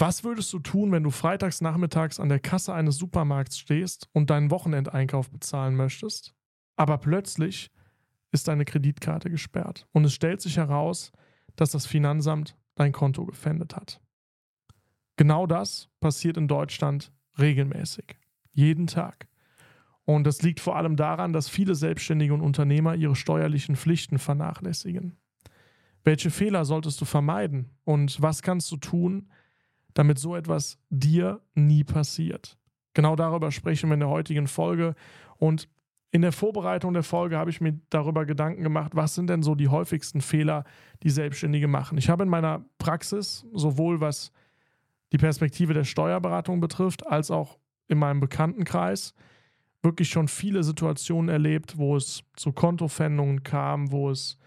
Was 0.00 0.24
würdest 0.24 0.50
du 0.54 0.60
tun, 0.60 0.92
wenn 0.92 1.02
du 1.02 1.10
freitags 1.10 1.60
nachmittags 1.60 2.18
an 2.18 2.30
der 2.30 2.40
Kasse 2.40 2.72
eines 2.72 2.96
Supermarkts 2.96 3.58
stehst 3.58 4.08
und 4.14 4.30
deinen 4.30 4.50
Wochenendeinkauf 4.50 5.30
bezahlen 5.30 5.76
möchtest, 5.76 6.34
aber 6.76 6.96
plötzlich 6.96 7.70
ist 8.32 8.48
deine 8.48 8.64
Kreditkarte 8.64 9.28
gesperrt 9.28 9.86
und 9.92 10.06
es 10.06 10.14
stellt 10.14 10.40
sich 10.40 10.56
heraus, 10.56 11.12
dass 11.54 11.72
das 11.72 11.84
Finanzamt 11.84 12.56
dein 12.76 12.92
Konto 12.92 13.26
gefändet 13.26 13.76
hat? 13.76 14.00
Genau 15.18 15.46
das 15.46 15.90
passiert 16.00 16.38
in 16.38 16.48
Deutschland 16.48 17.12
regelmäßig, 17.38 18.16
jeden 18.52 18.86
Tag. 18.86 19.28
Und 20.06 20.24
das 20.24 20.40
liegt 20.40 20.60
vor 20.60 20.76
allem 20.76 20.96
daran, 20.96 21.34
dass 21.34 21.50
viele 21.50 21.74
Selbstständige 21.74 22.32
und 22.32 22.40
Unternehmer 22.40 22.94
ihre 22.94 23.16
steuerlichen 23.16 23.76
Pflichten 23.76 24.18
vernachlässigen. 24.18 25.18
Welche 26.04 26.30
Fehler 26.30 26.64
solltest 26.64 26.98
du 27.02 27.04
vermeiden 27.04 27.68
und 27.84 28.22
was 28.22 28.40
kannst 28.40 28.72
du 28.72 28.78
tun, 28.78 29.28
damit 30.00 30.18
so 30.18 30.34
etwas 30.34 30.78
dir 30.88 31.42
nie 31.54 31.84
passiert. 31.84 32.56
Genau 32.94 33.16
darüber 33.16 33.52
sprechen 33.52 33.90
wir 33.90 33.94
in 33.94 34.00
der 34.00 34.08
heutigen 34.08 34.46
Folge. 34.46 34.94
Und 35.36 35.68
in 36.10 36.22
der 36.22 36.32
Vorbereitung 36.32 36.94
der 36.94 37.02
Folge 37.02 37.36
habe 37.36 37.50
ich 37.50 37.60
mir 37.60 37.78
darüber 37.90 38.24
Gedanken 38.24 38.62
gemacht, 38.62 38.92
was 38.94 39.14
sind 39.14 39.28
denn 39.28 39.42
so 39.42 39.54
die 39.54 39.68
häufigsten 39.68 40.22
Fehler, 40.22 40.64
die 41.02 41.10
Selbstständige 41.10 41.68
machen. 41.68 41.98
Ich 41.98 42.08
habe 42.08 42.22
in 42.22 42.30
meiner 42.30 42.64
Praxis, 42.78 43.44
sowohl 43.52 44.00
was 44.00 44.32
die 45.12 45.18
Perspektive 45.18 45.74
der 45.74 45.84
Steuerberatung 45.84 46.60
betrifft, 46.60 47.06
als 47.06 47.30
auch 47.30 47.58
in 47.86 47.98
meinem 47.98 48.20
Bekanntenkreis, 48.20 49.12
wirklich 49.82 50.08
schon 50.08 50.28
viele 50.28 50.64
Situationen 50.64 51.28
erlebt, 51.28 51.76
wo 51.76 51.94
es 51.94 52.24
zu 52.36 52.52
Kontofendungen 52.52 53.42
kam, 53.42 53.92
wo 53.92 54.08
es 54.08 54.38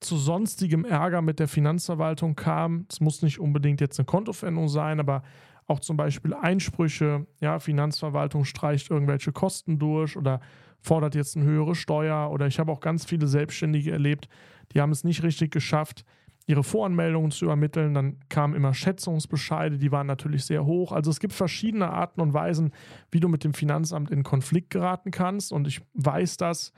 zu 0.00 0.16
sonstigem 0.16 0.84
Ärger 0.84 1.22
mit 1.22 1.38
der 1.38 1.48
Finanzverwaltung 1.48 2.34
kam. 2.34 2.86
Es 2.90 3.00
muss 3.00 3.22
nicht 3.22 3.38
unbedingt 3.38 3.80
jetzt 3.80 3.98
eine 3.98 4.06
Kontofendung 4.06 4.68
sein, 4.68 4.98
aber 4.98 5.22
auch 5.66 5.80
zum 5.80 5.96
Beispiel 5.96 6.34
Einsprüche. 6.34 7.26
Ja, 7.40 7.58
Finanzverwaltung 7.58 8.44
streicht 8.44 8.90
irgendwelche 8.90 9.32
Kosten 9.32 9.78
durch 9.78 10.16
oder 10.16 10.40
fordert 10.80 11.14
jetzt 11.14 11.36
eine 11.36 11.46
höhere 11.46 11.74
Steuer. 11.74 12.30
Oder 12.30 12.46
ich 12.46 12.58
habe 12.58 12.72
auch 12.72 12.80
ganz 12.80 13.04
viele 13.04 13.26
Selbstständige 13.26 13.92
erlebt, 13.92 14.28
die 14.72 14.80
haben 14.80 14.92
es 14.92 15.04
nicht 15.04 15.22
richtig 15.22 15.50
geschafft, 15.50 16.04
ihre 16.46 16.64
Voranmeldungen 16.64 17.30
zu 17.30 17.44
übermitteln. 17.44 17.94
Dann 17.94 18.18
kamen 18.28 18.54
immer 18.54 18.74
Schätzungsbescheide, 18.74 19.78
die 19.78 19.92
waren 19.92 20.06
natürlich 20.06 20.44
sehr 20.44 20.64
hoch. 20.64 20.92
Also 20.92 21.10
es 21.10 21.20
gibt 21.20 21.32
verschiedene 21.32 21.90
Arten 21.90 22.20
und 22.20 22.34
Weisen, 22.34 22.72
wie 23.10 23.20
du 23.20 23.28
mit 23.28 23.44
dem 23.44 23.52
Finanzamt 23.52 24.10
in 24.10 24.22
Konflikt 24.22 24.70
geraten 24.70 25.10
kannst. 25.10 25.52
Und 25.52 25.68
ich 25.68 25.82
weiß 25.94 26.38
das 26.38 26.72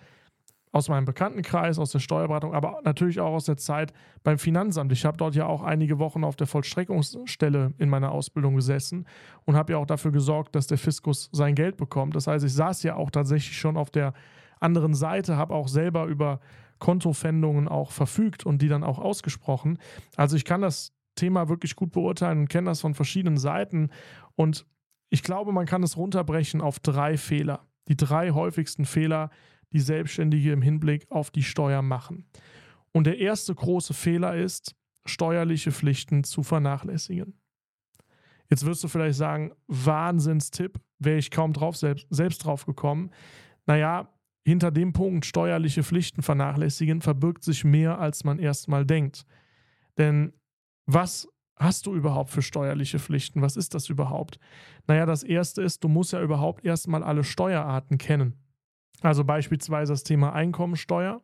aus 0.73 0.89
meinem 0.89 1.05
Bekanntenkreis, 1.05 1.78
aus 1.78 1.92
der 1.92 1.98
Steuerberatung, 1.98 2.55
aber 2.55 2.81
natürlich 2.83 3.20
auch 3.20 3.34
aus 3.34 3.45
der 3.45 3.59
Zeit 3.59 3.92
beim 4.23 4.39
Finanzamt. 4.39 4.91
Ich 4.91 5.05
habe 5.05 5.19
dort 5.19 5.34
ja 5.34 5.47
auch 5.47 5.62
einige 5.62 5.98
Wochen 5.98 6.25
auf 6.25 6.34
der 6.34 6.47
Vollstreckungsstelle 6.47 7.75
in 7.79 7.91
meiner 7.91 8.11
Ausbildung 8.11 8.56
gesessen 8.56 9.06
und 9.45 9.55
habe 9.55 9.75
ja 9.75 9.79
auch 9.79 9.87
dafür 9.87 10.12
gesorgt, 10.12 10.55
dass 10.55 10.67
der 10.67 10.79
Fiskus 10.79 11.29
sein 11.33 11.55
Geld 11.55 11.77
bekommt. 11.77 12.17
Das 12.17 12.27
heißt, 12.27 12.45
ich 12.45 12.55
saß 12.55 12.83
ja 12.84 12.97
auch 12.97 13.11
tatsächlich 13.11 13.59
schon 13.59 13.77
auf 13.77 13.91
der 13.91 14.14
anderen 14.61 14.95
Seite, 14.95 15.37
habe 15.37 15.55
auch 15.55 15.69
selber 15.69 16.06
über 16.06 16.41
Kontofendungen 16.79 17.69
auch 17.69 17.91
verfügt 17.91 18.47
und 18.47 18.62
die 18.62 18.69
dann 18.69 18.83
auch 18.83 18.98
ausgesprochen. 18.98 19.79
Also 20.17 20.36
ich 20.36 20.45
kann 20.45 20.62
das 20.62 20.92
Thema 21.14 21.51
wirklich 21.51 21.77
gut 21.77 21.92
beurteilen 21.92 22.41
und 22.41 22.48
kenne 22.48 22.70
das 22.70 22.81
von 22.81 22.95
verschiedenen 22.95 23.36
Seiten 23.36 23.91
und 24.36 24.67
ich 25.11 25.23
glaube, 25.23 25.53
man 25.53 25.67
kann 25.67 25.83
es 25.83 25.98
runterbrechen 25.98 26.62
auf 26.62 26.79
drei 26.79 27.19
Fehler. 27.19 27.67
Die 27.89 27.97
drei 27.97 28.31
häufigsten 28.31 28.86
Fehler, 28.86 29.29
die 29.73 29.81
Selbstständige 29.81 30.53
im 30.53 30.62
Hinblick 30.62 31.11
auf 31.11 31.31
die 31.31 31.42
Steuer 31.42 31.83
machen. 31.83 32.27
Und 32.92 33.06
der 33.06 33.19
erste 33.19 33.55
große 33.55 33.95
Fehler 33.95 34.37
ist, 34.37 34.75
steuerliche 35.06 35.73
Pflichten 35.73 36.25
zu 36.25 36.42
vernachlässigen. 36.42 37.34
Jetzt 38.51 38.67
wirst 38.67 38.84
du 38.84 38.89
vielleicht 38.89 39.17
sagen, 39.17 39.53
Wahnsinnstipp, 39.67 40.79
wäre 40.98 41.19
ich 41.19 41.31
kaum 41.31 41.53
drauf 41.53 41.77
selbst, 41.77 42.06
selbst 42.11 42.45
drauf 42.45 42.67
gekommen. 42.67 43.11
Naja, 43.67 44.09
hinter 44.45 44.70
dem 44.70 44.92
Punkt 44.92 45.25
steuerliche 45.25 45.83
Pflichten 45.83 46.23
vernachlässigen 46.23 47.01
verbirgt 47.01 47.45
sich 47.45 47.64
mehr, 47.64 47.98
als 47.98 48.25
man 48.25 48.39
erstmal 48.39 48.85
denkt. 48.85 49.25
Denn 49.98 50.33
was 50.86 51.29
hast 51.57 51.86
du 51.86 51.95
überhaupt 51.95 52.30
für 52.30 52.42
steuerliche 52.42 52.98
Pflichten? 52.98 53.41
Was 53.41 53.57
ist 53.57 53.75
das 53.75 53.89
überhaupt? 53.89 54.39
Naja, 54.86 55.07
das 55.07 55.23
erste 55.23 55.63
ist, 55.63 55.85
du 55.85 55.89
musst 55.89 56.13
ja 56.13 56.20
überhaupt 56.20 56.64
erstmal 56.64 57.02
alle 57.02 57.25
Steuerarten 57.25 57.98
kennen. 57.98 58.42
Also 59.02 59.24
beispielsweise 59.24 59.92
das 59.92 60.05
Thema 60.05 60.33
Einkommensteuer. 60.33 61.20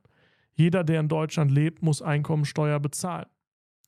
Jeder, 0.55 0.85
der 0.85 1.01
in 1.01 1.09
Deutschland 1.09 1.51
lebt, 1.51 1.83
muss 1.83 2.03
Einkommensteuer 2.03 2.81
bezahlen. 2.81 3.27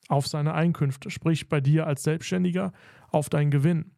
Auf 0.09 0.27
seine 0.27 0.55
Einkünfte, 0.55 1.11
sprich 1.11 1.49
bei 1.49 1.61
dir 1.61 1.87
als 1.87 2.05
Selbstständiger 2.05 2.73
auf 3.11 3.29
deinen 3.29 3.51
Gewinn. 3.51 3.93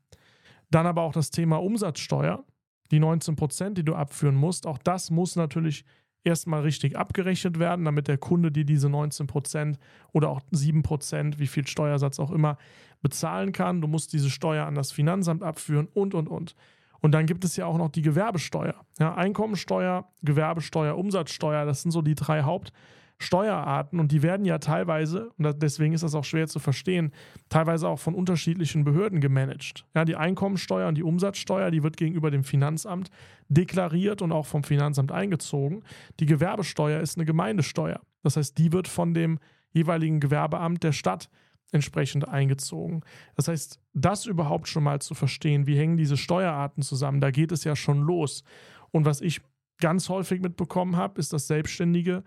Dann 0.70 0.86
aber 0.86 1.03
auch 1.03 1.12
das 1.12 1.30
Thema 1.30 1.56
Umsatzsteuer, 1.56 2.44
die 2.91 2.98
19 2.98 3.36
Prozent, 3.36 3.78
die 3.78 3.84
du 3.84 3.94
abführen 3.94 4.34
musst. 4.34 4.66
Auch 4.66 4.78
das 4.78 5.10
muss 5.10 5.36
natürlich 5.36 5.84
erstmal 6.24 6.62
richtig 6.62 6.97
abgerechnet 6.97 7.59
werden, 7.59 7.84
damit 7.84 8.09
der 8.09 8.19
Kunde 8.19 8.50
dir 8.50 8.64
diese 8.64 8.88
19 8.88 9.26
Prozent 9.26 9.78
oder 10.12 10.30
auch 10.30 10.41
7 10.50 10.82
Prozent, 10.82 11.38
wie 11.38 11.47
viel 11.47 11.66
Steuersatz 11.66 12.19
auch 12.19 12.30
immer, 12.30 12.56
bezahlen 13.03 13.53
kann. 13.53 13.80
Du 13.80 13.88
musst 13.88 14.12
diese 14.12 14.30
Steuer 14.30 14.66
an 14.66 14.74
das 14.74 14.92
Finanzamt 14.92 15.42
abführen 15.42 15.88
und, 15.92 16.14
und, 16.14 16.28
und. 16.28 16.54
Und 17.02 17.12
dann 17.12 17.26
gibt 17.26 17.44
es 17.44 17.56
ja 17.56 17.66
auch 17.66 17.76
noch 17.76 17.90
die 17.90 18.00
Gewerbesteuer. 18.00 18.76
Ja, 18.98 19.14
Einkommensteuer, 19.14 20.08
Gewerbesteuer, 20.22 20.96
Umsatzsteuer, 20.96 21.66
das 21.66 21.82
sind 21.82 21.90
so 21.90 22.00
die 22.00 22.14
drei 22.14 22.42
Hauptsteuerarten 22.42 23.98
und 23.98 24.12
die 24.12 24.22
werden 24.22 24.46
ja 24.46 24.58
teilweise, 24.58 25.30
und 25.36 25.62
deswegen 25.62 25.94
ist 25.94 26.04
das 26.04 26.14
auch 26.14 26.24
schwer 26.24 26.46
zu 26.46 26.60
verstehen, 26.60 27.12
teilweise 27.48 27.88
auch 27.88 27.98
von 27.98 28.14
unterschiedlichen 28.14 28.84
Behörden 28.84 29.20
gemanagt. 29.20 29.84
Ja, 29.94 30.04
die 30.04 30.14
Einkommensteuer 30.14 30.86
und 30.86 30.96
die 30.96 31.02
Umsatzsteuer, 31.02 31.72
die 31.72 31.82
wird 31.82 31.96
gegenüber 31.96 32.30
dem 32.30 32.44
Finanzamt 32.44 33.10
deklariert 33.48 34.22
und 34.22 34.30
auch 34.30 34.46
vom 34.46 34.62
Finanzamt 34.62 35.10
eingezogen. 35.10 35.82
Die 36.20 36.26
Gewerbesteuer 36.26 37.00
ist 37.00 37.18
eine 37.18 37.26
Gemeindesteuer. 37.26 38.00
Das 38.22 38.36
heißt, 38.36 38.56
die 38.56 38.72
wird 38.72 38.86
von 38.86 39.12
dem 39.12 39.41
jeweiligen 39.72 40.20
Gewerbeamt 40.20 40.84
der 40.84 40.92
Stadt 40.92 41.28
entsprechend 41.72 42.28
eingezogen. 42.28 43.03
Das 43.34 43.49
heißt, 43.49 43.81
das 43.94 44.27
überhaupt 44.27 44.69
schon 44.69 44.84
mal 44.84 45.00
zu 45.00 45.15
verstehen, 45.15 45.66
wie 45.66 45.77
hängen 45.77 45.97
diese 45.97 46.16
Steuerarten 46.16 46.83
zusammen, 46.83 47.21
da 47.21 47.31
geht 47.31 47.50
es 47.50 47.65
ja 47.65 47.75
schon 47.75 48.03
los. 48.03 48.44
Und 48.91 49.05
was 49.05 49.21
ich 49.21 49.41
ganz 49.81 50.09
häufig 50.09 50.41
mitbekommen 50.41 50.97
habe, 50.97 51.19
ist, 51.19 51.33
dass 51.33 51.49
Selbstständige 51.49 52.22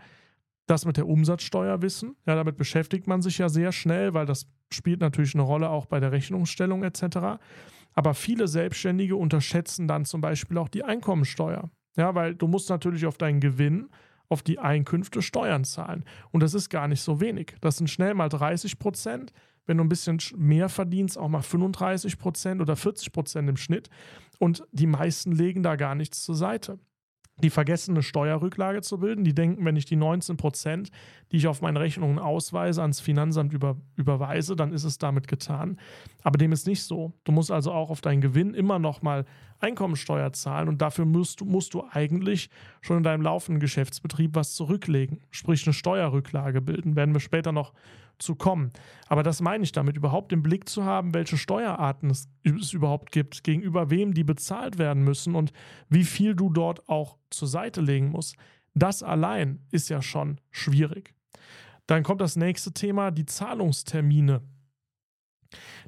das 0.68 0.86
mit 0.86 0.98
der 0.98 1.08
Umsatzsteuer 1.08 1.82
wissen. 1.82 2.16
Ja, 2.26 2.36
damit 2.36 2.58
beschäftigt 2.58 3.08
man 3.08 3.22
sich 3.22 3.38
ja 3.38 3.50
sehr 3.50 3.72
schnell, 3.72 4.14
weil 4.14 4.26
das 4.26 4.48
spielt 4.72 5.00
natürlich 5.00 5.36
eine 5.36 5.44
Rolle 5.44 5.70
auch 5.70 5.86
bei 5.86 6.00
der 6.00 6.12
Rechnungsstellung 6.12 6.84
etc. 6.84 7.40
Aber 7.94 8.14
viele 8.14 8.48
Selbstständige 8.48 9.16
unterschätzen 9.16 9.88
dann 9.88 10.06
zum 10.06 10.22
Beispiel 10.22 10.58
auch 10.58 10.70
die 10.70 10.84
Einkommensteuer. 10.84 11.70
Ja, 11.98 12.14
weil 12.16 12.36
du 12.36 12.48
musst 12.48 12.70
natürlich 12.70 13.06
auf 13.06 13.18
deinen 13.18 13.40
Gewinn 13.40 13.90
auf 14.30 14.42
die 14.42 14.60
Einkünfte 14.60 15.22
Steuern 15.22 15.64
zahlen. 15.64 16.04
Und 16.32 16.42
das 16.42 16.54
ist 16.54 16.70
gar 16.70 16.88
nicht 16.88 17.02
so 17.02 17.22
wenig. 17.22 17.56
Das 17.62 17.78
sind 17.78 17.90
schnell 17.90 18.14
mal 18.14 18.30
30 18.30 18.80
Prozent. 18.80 19.32
Wenn 19.66 19.78
du 19.78 19.84
ein 19.84 19.90
bisschen 19.90 20.20
mehr 20.36 20.70
verdienst, 20.70 21.18
auch 21.18 21.28
mal 21.28 21.42
35 21.42 22.20
Prozent 22.20 22.62
oder 22.62 22.76
40 22.76 23.12
Prozent 23.12 23.50
im 23.50 23.58
Schnitt. 23.58 23.90
Und 24.38 24.64
die 24.72 24.88
meisten 24.88 25.32
legen 25.32 25.64
da 25.64 25.76
gar 25.76 25.96
nichts 25.96 26.24
zur 26.24 26.36
Seite 26.36 26.80
die 27.44 27.50
vergessen, 27.50 27.92
eine 27.92 28.04
Steuerrücklage 28.04 28.82
zu 28.82 29.00
bilden. 29.00 29.24
Die 29.26 29.36
denken, 29.36 29.66
wenn 29.66 29.76
ich 29.76 29.86
die 29.86 29.98
19 29.98 30.38
Prozent, 30.38 30.90
die 31.32 31.38
ich 31.38 31.48
auf 31.48 31.62
meine 31.62 31.80
Rechnungen 31.80 32.18
ausweise, 32.18 32.82
ans 32.82 33.02
Finanzamt 33.02 33.52
über, 33.52 33.76
überweise, 33.98 34.56
dann 34.56 34.72
ist 34.72 34.86
es 34.86 34.98
damit 34.98 35.28
getan. 35.28 35.78
Aber 36.24 36.38
dem 36.38 36.54
ist 36.54 36.66
nicht 36.66 36.84
so. 36.84 37.14
Du 37.26 37.32
musst 37.34 37.52
also 37.52 37.72
auch 37.74 37.90
auf 37.90 38.00
deinen 38.00 38.22
Gewinn 38.22 38.54
immer 38.54 38.80
noch 38.80 39.02
mal 39.02 39.26
Einkommensteuer 39.60 40.32
zahlen 40.34 40.68
und 40.68 40.82
dafür 40.82 41.06
musst 41.06 41.44
musst 41.44 41.74
du 41.74 41.84
eigentlich 41.90 42.50
schon 42.82 42.98
in 42.98 43.04
deinem 43.04 43.22
laufenden 43.22 43.60
Geschäftsbetrieb 43.60 44.36
was 44.36 44.54
zurücklegen, 44.54 45.22
sprich 45.32 45.66
eine 45.66 45.74
Steuerrücklage 45.74 46.62
bilden. 46.62 46.96
Werden 46.96 47.14
wir 47.14 47.20
später 47.20 47.52
noch 47.52 47.74
zu 48.20 48.36
kommen. 48.36 48.72
Aber 49.08 49.24
das 49.24 49.42
meine 49.42 49.64
ich 49.64 49.72
damit, 49.72 49.98
überhaupt 49.98 50.32
im 50.34 50.44
Blick 50.44 50.68
zu 50.70 50.84
haben, 50.84 51.14
welche 51.14 51.38
Steuerarten 51.38 52.10
es, 52.10 52.28
es, 52.44 52.74
überhaupt 52.74 53.12
gibt, 53.12 53.44
gegenüber 53.44 53.90
wem 53.90 54.14
die 54.14 54.24
bezahlt 54.24 54.78
werden 54.78 55.04
müssen 55.04 55.36
und 55.36 55.52
wie 55.90 56.04
viel 56.04 56.36
du 56.36 56.50
dort 56.50 56.88
auch 56.90 57.18
zur 57.30 57.48
Seite 57.48 57.82
legen 57.82 58.10
musst. 58.10 58.36
Das 58.74 59.04
allein 59.04 59.60
ist 59.72 59.90
ja 59.90 60.02
schon 60.02 60.40
schwierig. 60.52 61.14
Dann 61.88 62.04
kommt 62.04 62.22
das 62.22 62.36
nächste 62.36 62.74
Thema, 62.74 63.12
die 63.12 63.26
Zahlungstermine. 63.26 64.42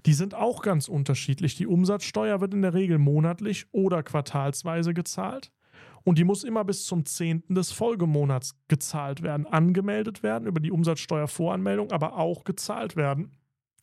Die 0.06 0.14
sind 0.14 0.36
auch 0.36 0.62
ganz 0.62 0.88
unterschiedlich. 0.88 1.56
Die 1.56 1.68
Umsatzsteuer 1.68 2.40
wird 2.40 2.54
in 2.54 2.62
der 2.62 2.74
Regel 2.74 3.00
monatlich 3.00 3.66
oder 3.72 4.04
quartalsweise 4.04 4.94
gezahlt 4.94 5.52
und 6.08 6.18
die 6.18 6.24
muss 6.24 6.46
immer 6.46 6.64
bis 6.64 6.86
zum 6.86 7.04
10. 7.04 7.44
des 7.50 7.74
Folgemonats 7.74 8.56
gezahlt 8.70 9.24
werden, 9.24 9.46
angemeldet 9.46 10.24
werden 10.24 10.48
über 10.48 10.62
die 10.62 10.72
Umsatzsteuervoranmeldung, 10.72 11.92
aber 11.92 12.16
auch 12.16 12.46
gezahlt 12.46 12.96
werden. 12.96 13.34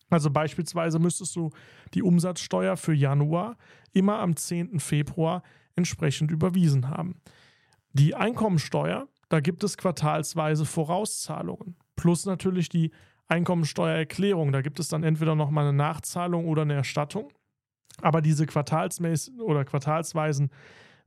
Also 0.09 0.31
beispielsweise 0.31 0.99
müsstest 0.99 1.37
du 1.37 1.51
die 1.93 2.03
Umsatzsteuer 2.03 2.79
für 2.79 2.95
Januar 2.95 3.59
immer 3.93 4.21
am 4.21 4.37
10. 4.37 4.81
Februar 4.81 5.43
entsprechend 5.77 6.31
überwiesen 6.31 6.89
haben. 6.89 7.21
Die 7.93 8.15
Einkommensteuer, 8.15 9.07
da 9.29 9.41
gibt 9.41 9.63
es 9.63 9.77
quartalsweise 9.77 10.65
Vorauszahlungen, 10.65 11.77
plus 11.95 12.25
natürlich 12.25 12.71
die 12.71 12.91
Einkommensteuererklärung. 13.27 14.51
Da 14.51 14.63
gibt 14.63 14.81
es 14.81 14.89
dann 14.89 15.03
entweder 15.03 15.35
nochmal 15.35 15.67
eine 15.67 15.77
Nachzahlung 15.77 16.47
oder 16.47 16.63
eine 16.63 16.73
Erstattung. 16.73 17.31
Aber 18.01 18.23
diese 18.23 18.47
quartalsmäßigen 18.47 19.43
oder 19.43 19.67
quartalsweisen 19.67 20.51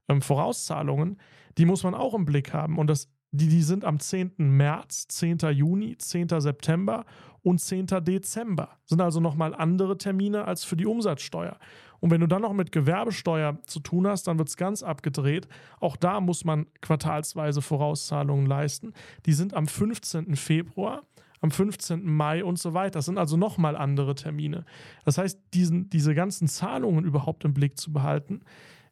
ähm, 0.07 0.21
Vorauszahlungen, 0.21 1.19
die 1.57 1.65
muss 1.65 1.83
man 1.83 1.93
auch 1.93 2.13
im 2.13 2.25
Blick 2.25 2.53
haben. 2.53 2.77
Und 2.77 2.87
das, 2.87 3.09
die, 3.31 3.47
die 3.47 3.63
sind 3.63 3.85
am 3.85 3.99
10. 3.99 4.33
März, 4.37 5.07
10. 5.07 5.39
Juni, 5.51 5.97
10. 5.97 6.29
September 6.39 7.05
und 7.41 7.59
10. 7.59 7.87
Dezember. 8.01 8.69
Sind 8.85 9.01
also 9.01 9.19
nochmal 9.19 9.55
andere 9.55 9.97
Termine 9.97 10.45
als 10.45 10.63
für 10.63 10.75
die 10.75 10.85
Umsatzsteuer. 10.85 11.57
Und 11.99 12.11
wenn 12.11 12.21
du 12.21 12.27
dann 12.27 12.43
noch 12.43 12.53
mit 12.53 12.71
Gewerbesteuer 12.71 13.57
zu 13.65 13.79
tun 13.79 14.07
hast, 14.07 14.27
dann 14.27 14.37
wird 14.37 14.49
es 14.49 14.57
ganz 14.57 14.83
abgedreht. 14.83 15.47
Auch 15.79 15.95
da 15.95 16.21
muss 16.21 16.45
man 16.45 16.67
quartalsweise 16.81 17.61
Vorauszahlungen 17.61 18.45
leisten. 18.45 18.93
Die 19.25 19.33
sind 19.33 19.53
am 19.55 19.67
15. 19.67 20.35
Februar 20.35 21.03
am 21.41 21.51
15. 21.51 22.03
Mai 22.03 22.43
und 22.43 22.57
so 22.57 22.73
weiter. 22.73 22.99
Das 22.99 23.05
sind 23.05 23.17
also 23.17 23.37
nochmal 23.37 23.75
andere 23.75 24.15
Termine. 24.15 24.65
Das 25.05 25.17
heißt, 25.17 25.39
diesen, 25.53 25.89
diese 25.89 26.15
ganzen 26.15 26.47
Zahlungen 26.47 27.05
überhaupt 27.05 27.45
im 27.45 27.53
Blick 27.53 27.77
zu 27.77 27.93
behalten, 27.93 28.41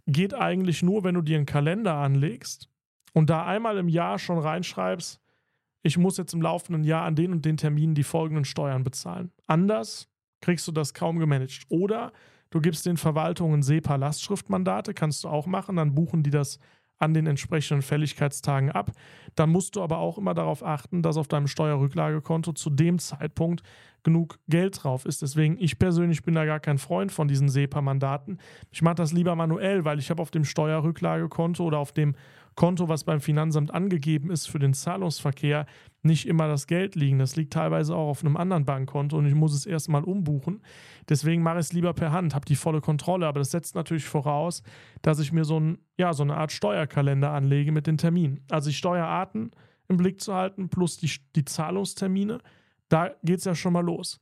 geht 0.08 0.34
eigentlich 0.34 0.84
nur, 0.84 1.04
wenn 1.04 1.16
du 1.16 1.22
dir 1.22 1.38
einen 1.38 1.46
Kalender 1.46 1.96
anlegst 1.96 2.70
und 3.14 3.30
da 3.30 3.46
einmal 3.46 3.78
im 3.78 3.90
Jahr 3.90 4.20
schon 4.20 4.38
reinschreibst, 4.38 5.20
ich 5.84 5.98
muss 5.98 6.18
jetzt 6.18 6.34
im 6.34 6.42
laufenden 6.42 6.84
Jahr 6.84 7.06
an 7.06 7.16
den 7.16 7.32
und 7.32 7.46
den 7.46 7.58
Terminen 7.58 7.96
die 7.96 8.04
folgenden 8.04 8.46
Steuern 8.46 8.84
bezahlen. 8.84 9.32
Anders 9.46 10.10
kriegst 10.42 10.68
du 10.68 10.72
das 10.72 10.94
kaum 10.94 11.20
gemanagt. 11.20 11.66
Oder 11.70 12.12
du 12.50 12.60
gibst 12.60 12.86
den 12.86 12.98
Verwaltungen 12.98 13.62
SEPA-Lastschriftmandate, 13.62 14.94
kannst 14.94 15.24
du 15.24 15.28
auch 15.28 15.46
machen, 15.46 15.76
dann 15.76 15.94
buchen 15.94 16.24
die 16.24 16.32
das 16.32 16.60
an 17.06 17.14
den 17.14 17.28
entsprechenden 17.28 17.82
Fälligkeitstagen 17.82 18.72
ab. 18.72 18.92
Dann 19.36 19.50
musst 19.50 19.76
du 19.76 19.82
aber 19.82 20.00
auch 20.00 20.18
immer 20.18 20.34
darauf 20.34 20.64
achten, 20.64 21.02
dass 21.02 21.18
auf 21.18 21.28
deinem 21.28 21.48
Steuerrücklagekonto 21.48 22.52
zu 22.54 22.70
dem 22.70 23.00
Zeitpunkt 23.00 23.64
genug 24.04 24.40
Geld 24.48 24.84
drauf 24.84 25.06
ist. 25.06 25.22
Deswegen, 25.22 25.58
ich 25.60 25.80
persönlich 25.80 26.24
bin 26.24 26.36
da 26.36 26.46
gar 26.46 26.60
kein 26.60 26.78
Freund 26.78 27.12
von 27.12 27.28
diesen 27.28 27.50
SEPA-Mandaten. 27.50 28.40
Ich 28.72 28.82
mache 28.82 28.96
das 28.96 29.12
lieber 29.14 29.36
manuell, 29.36 29.86
weil 29.86 30.00
ich 30.00 30.10
habe 30.10 30.22
auf 30.22 30.32
dem 30.32 30.46
Steuerrücklagekonto 30.46 31.64
oder 31.64 31.80
auf 31.80 31.92
dem 31.92 32.16
Konto, 32.56 32.88
was 32.88 33.04
beim 33.04 33.20
Finanzamt 33.20 33.74
angegeben 33.74 34.32
ist 34.32 34.48
für 34.48 34.60
den 34.60 34.74
Zahlungsverkehr, 34.74 35.66
nicht 36.04 36.28
immer 36.28 36.48
das 36.48 36.68
Geld 36.68 36.96
liegen. 36.96 37.20
Das 37.20 37.36
liegt 37.36 37.54
teilweise 37.54 37.96
auch 37.96 38.10
auf 38.10 38.24
einem 38.24 38.38
anderen 38.38 38.66
Bankkonto 38.66 39.18
und 39.18 39.26
ich 39.26 39.36
muss 39.36 39.54
es 39.54 39.66
erstmal 39.66 40.04
umbuchen. 40.04 40.62
Deswegen 41.10 41.44
mache 41.44 41.60
ich 41.60 41.66
es 41.66 41.74
lieber 41.74 41.94
per 41.94 42.12
Hand, 42.12 42.34
habe 42.34 42.46
die 42.46 42.56
volle 42.56 42.80
Kontrolle. 42.80 43.28
Aber 43.28 43.40
das 43.40 43.52
setzt 43.52 43.76
natürlich 43.76 44.06
voraus, 44.06 44.64
dass 45.02 45.20
ich 45.20 45.34
mir 45.34 45.44
so, 45.44 45.60
ein, 45.60 45.80
ja, 45.98 46.14
so 46.14 46.24
eine 46.24 46.38
Art 46.38 46.52
Steuerkalender 46.52 47.32
anlege 47.32 47.72
mit 47.72 47.88
den 47.88 47.98
Terminen. 47.98 48.40
Also 48.50 48.70
die 48.70 48.76
Steuerarten 48.76 49.52
im 49.90 49.98
Blick 49.98 50.22
zu 50.22 50.34
halten 50.34 50.70
plus 50.70 50.98
die, 50.98 51.12
die 51.36 51.46
Zahlungstermine. 51.46 52.40
Da 52.88 53.12
geht 53.24 53.40
es 53.40 53.46
ja 53.46 53.56
schon 53.56 53.74
mal 53.74 53.84
los. 53.84 54.22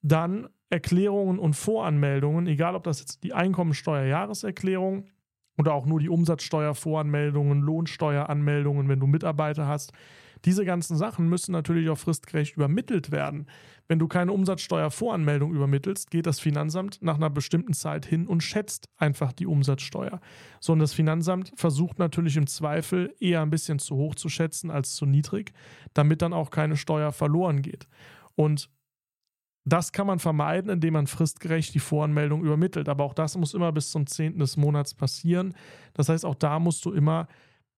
Dann 0.00 0.48
Erklärungen 0.70 1.38
und 1.38 1.54
Voranmeldungen, 1.54 2.46
egal 2.46 2.74
ob 2.74 2.84
das 2.84 3.00
jetzt 3.00 3.22
die 3.22 3.34
Einkommensteuerjahreserklärung 3.34 5.06
oder 5.56 5.74
auch 5.74 5.86
nur 5.86 6.00
die 6.00 6.08
Umsatzsteuervoranmeldungen, 6.08 7.60
Lohnsteueranmeldungen, 7.60 8.88
wenn 8.88 9.00
du 9.00 9.06
Mitarbeiter 9.06 9.66
hast. 9.66 9.92
Diese 10.44 10.66
ganzen 10.66 10.96
Sachen 10.96 11.28
müssen 11.28 11.52
natürlich 11.52 11.88
auch 11.88 11.96
fristgerecht 11.96 12.56
übermittelt 12.56 13.10
werden. 13.10 13.46
Wenn 13.88 13.98
du 13.98 14.08
keine 14.08 14.32
Umsatzsteuervoranmeldung 14.32 15.54
übermittelst, 15.54 16.10
geht 16.10 16.26
das 16.26 16.38
Finanzamt 16.38 16.98
nach 17.00 17.16
einer 17.16 17.30
bestimmten 17.30 17.72
Zeit 17.72 18.04
hin 18.04 18.26
und 18.26 18.42
schätzt 18.42 18.88
einfach 18.98 19.32
die 19.32 19.46
Umsatzsteuer. 19.46 20.20
So, 20.60 20.74
und 20.74 20.80
das 20.80 20.92
Finanzamt 20.92 21.52
versucht 21.56 21.98
natürlich 21.98 22.36
im 22.36 22.46
Zweifel 22.46 23.14
eher 23.20 23.40
ein 23.40 23.50
bisschen 23.50 23.78
zu 23.78 23.96
hoch 23.96 24.14
zu 24.14 24.28
schätzen 24.28 24.70
als 24.70 24.94
zu 24.94 25.06
niedrig, 25.06 25.52
damit 25.94 26.20
dann 26.20 26.34
auch 26.34 26.50
keine 26.50 26.76
Steuer 26.76 27.12
verloren 27.12 27.62
geht. 27.62 27.88
Und 28.34 28.68
das 29.64 29.92
kann 29.92 30.06
man 30.06 30.18
vermeiden, 30.18 30.70
indem 30.70 30.92
man 30.94 31.06
fristgerecht 31.06 31.74
die 31.74 31.80
Voranmeldung 31.80 32.44
übermittelt. 32.44 32.88
Aber 32.88 33.04
auch 33.04 33.14
das 33.14 33.36
muss 33.36 33.54
immer 33.54 33.72
bis 33.72 33.90
zum 33.90 34.06
10. 34.06 34.38
des 34.38 34.56
Monats 34.56 34.94
passieren. 34.94 35.54
Das 35.94 36.08
heißt, 36.08 36.24
auch 36.24 36.34
da 36.34 36.58
musst 36.58 36.84
du 36.84 36.92
immer 36.92 37.28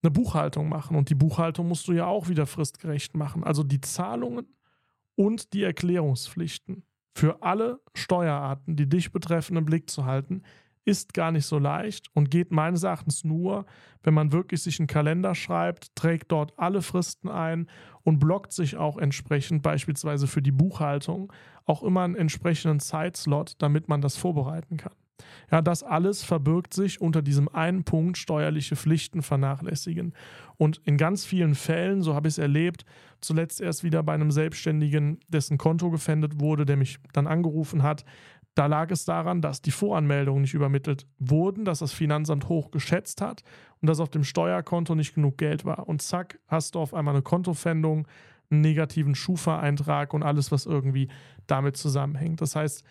eine 0.03 0.11
Buchhaltung 0.11 0.69
machen. 0.69 0.97
Und 0.97 1.11
die 1.11 1.15
Buchhaltung 1.15 1.69
musst 1.69 1.87
du 1.87 1.93
ja 1.93 2.07
auch 2.07 2.29
wieder 2.29 2.47
fristgerecht 2.47 3.17
machen. 3.17 3.45
Also 3.45 3.63
die 3.63 3.81
Zahlungen 3.81 4.47
und 5.15 5.53
die 5.53 5.63
Erklärungspflichten 5.63 6.83
für 7.15 7.43
alle 7.43 7.81
Steuerarten, 7.95 8.77
die 8.77 8.89
dich 8.89 9.13
betreffen, 9.13 9.57
im 9.57 9.65
Blick 9.65 9.89
zu 9.89 10.05
halten, 10.05 10.43
ist 10.87 11.15
gar 11.15 11.33
nicht 11.33 11.47
so 11.47 11.59
leicht 11.59 12.09
und 12.15 12.31
geht 12.31 12.53
meines 12.53 12.85
Erachtens 12.85 13.25
nur, 13.25 13.67
wenn 14.03 14.15
man 14.15 14.33
wirklich 14.33 14.63
sich 14.63 14.79
einen 14.79 14.87
Kalender 14.87 15.35
schreibt, 15.35 15.95
trägt 15.97 16.31
dort 16.31 16.55
alle 16.57 16.81
Fristen 16.81 17.29
ein 17.29 17.69
und 18.05 18.21
blockt 18.21 18.53
sich 18.53 18.77
auch 18.77 18.97
entsprechend, 18.97 19.63
beispielsweise 19.63 20.29
für 20.29 20.43
die 20.43 20.53
Buchhaltung, 20.53 21.33
auch 21.65 21.83
immer 21.83 22.03
einen 22.03 22.15
entsprechenden 22.15 22.79
Zeitslot, 22.79 23.55
damit 23.59 23.89
man 23.89 24.01
das 24.01 24.17
vorbereiten 24.17 24.77
kann. 24.77 24.93
Ja, 25.51 25.63
das 25.63 25.83
alles 25.83 26.23
verbirgt 26.23 26.75
sich 26.75 27.01
unter 27.01 27.23
diesem 27.23 27.49
einen 27.49 27.85
Punkt 27.85 28.19
steuerliche 28.19 28.77
Pflichten 28.77 29.23
vernachlässigen. 29.23 30.13
Und 30.57 30.81
in 30.85 30.97
ganz 30.97 31.25
vielen 31.25 31.55
Fällen, 31.55 32.03
so 32.03 32.15
habe 32.15 32.29
ich 32.29 32.35
es 32.35 32.39
erlebt, 32.39 32.85
zuletzt 33.21 33.61
erst 33.61 33.83
wieder 33.85 34.03
bei 34.03 34.15
einem 34.15 34.31
Selbstständigen, 34.31 35.21
dessen 35.29 35.59
Konto 35.59 35.91
gefändet 35.91 36.41
wurde, 36.41 36.67
der 36.67 36.77
mich 36.77 36.99
dann 37.13 37.27
angerufen 37.27 37.83
hat, 37.83 38.05
da 38.57 38.67
lag 38.67 38.91
es 38.91 39.05
daran, 39.05 39.43
dass 39.43 39.61
die 39.61 39.71
Voranmeldungen 39.71 40.41
nicht 40.41 40.55
übermittelt 40.55 41.07
wurden, 41.19 41.67
dass 41.67 41.81
das 41.81 41.93
Finanzamt 41.93 42.49
hoch 42.49 42.71
geschätzt 42.71 43.21
hat 43.21 43.43
und 43.83 43.89
dass 43.89 44.01
auf 44.01 44.09
dem 44.09 44.25
Steuerkonto 44.25 44.95
nicht 44.95 45.15
genug 45.15 45.37
Geld 45.37 45.67
war. 45.67 45.87
Und 45.89 46.01
zack, 46.01 46.41
hast 46.49 46.75
du 46.75 46.81
auf 46.81 46.95
einmal 46.95 47.15
eine 47.15 47.23
Kontofendung, 47.23 48.09
einen 48.51 48.63
negativen 48.63 49.15
Schufa-Eintrag 49.15 50.15
und 50.15 50.23
alles, 50.23 50.51
was 50.53 50.65
irgendwie 50.65 51.09
damit 51.47 51.77
zusammenhängt. 51.77 52.41
Das 52.41 52.57
heißt, 52.57 52.83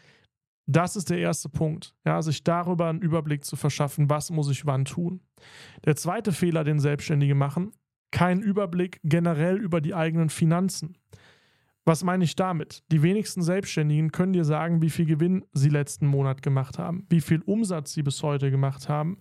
das 0.67 0.95
ist 0.95 1.09
der 1.09 1.17
erste 1.17 1.49
Punkt, 1.49 1.95
ja, 2.05 2.21
sich 2.21 2.43
darüber 2.43 2.87
einen 2.87 3.01
Überblick 3.01 3.43
zu 3.43 3.55
verschaffen, 3.55 4.09
was 4.09 4.29
muss 4.29 4.49
ich 4.51 4.67
wann 4.67 4.85
tun. 4.85 5.21
Der 5.83 5.95
zweite 5.95 6.31
Fehler, 6.31 6.63
den 6.63 6.79
Selbstständige 6.79 7.35
machen, 7.35 7.71
kein 8.11 8.41
Überblick 8.41 8.99
generell 9.03 9.57
über 9.57 9.81
die 9.81 9.95
eigenen 9.95 10.29
Finanzen. 10.29 10.95
Was 11.85 12.03
meine 12.03 12.23
ich 12.23 12.35
damit? 12.35 12.83
Die 12.91 13.03
wenigsten 13.03 13.43
Selbstständigen 13.43 14.11
können 14.11 14.33
dir 14.33 14.43
sagen, 14.43 14.81
wie 14.81 14.89
viel 14.89 15.05
Gewinn 15.05 15.45
sie 15.53 15.69
letzten 15.69 16.07
Monat 16.07 16.41
gemacht 16.41 16.79
haben, 16.79 17.05
wie 17.09 17.21
viel 17.21 17.41
Umsatz 17.43 17.93
sie 17.93 18.01
bis 18.01 18.23
heute 18.23 18.49
gemacht 18.49 18.89
haben, 18.89 19.19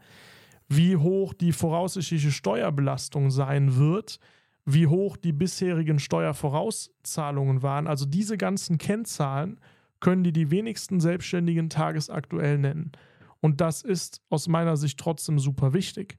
wie 0.68 0.96
hoch 0.96 1.34
die 1.34 1.52
voraussichtliche 1.52 2.32
Steuerbelastung 2.32 3.30
sein 3.30 3.76
wird, 3.76 4.18
wie 4.64 4.86
hoch 4.86 5.18
die 5.18 5.32
bisherigen 5.32 5.98
Steuervorauszahlungen 5.98 7.62
waren. 7.62 7.86
Also 7.86 8.06
diese 8.06 8.38
ganzen 8.38 8.78
Kennzahlen 8.78 9.60
können 10.00 10.24
dir 10.24 10.32
die 10.32 10.50
wenigsten 10.50 11.00
Selbstständigen 11.00 11.68
tagesaktuell 11.68 12.56
nennen. 12.56 12.92
Und 13.40 13.60
das 13.60 13.82
ist 13.82 14.22
aus 14.30 14.48
meiner 14.48 14.78
Sicht 14.78 14.98
trotzdem 14.98 15.38
super 15.38 15.74
wichtig. 15.74 16.16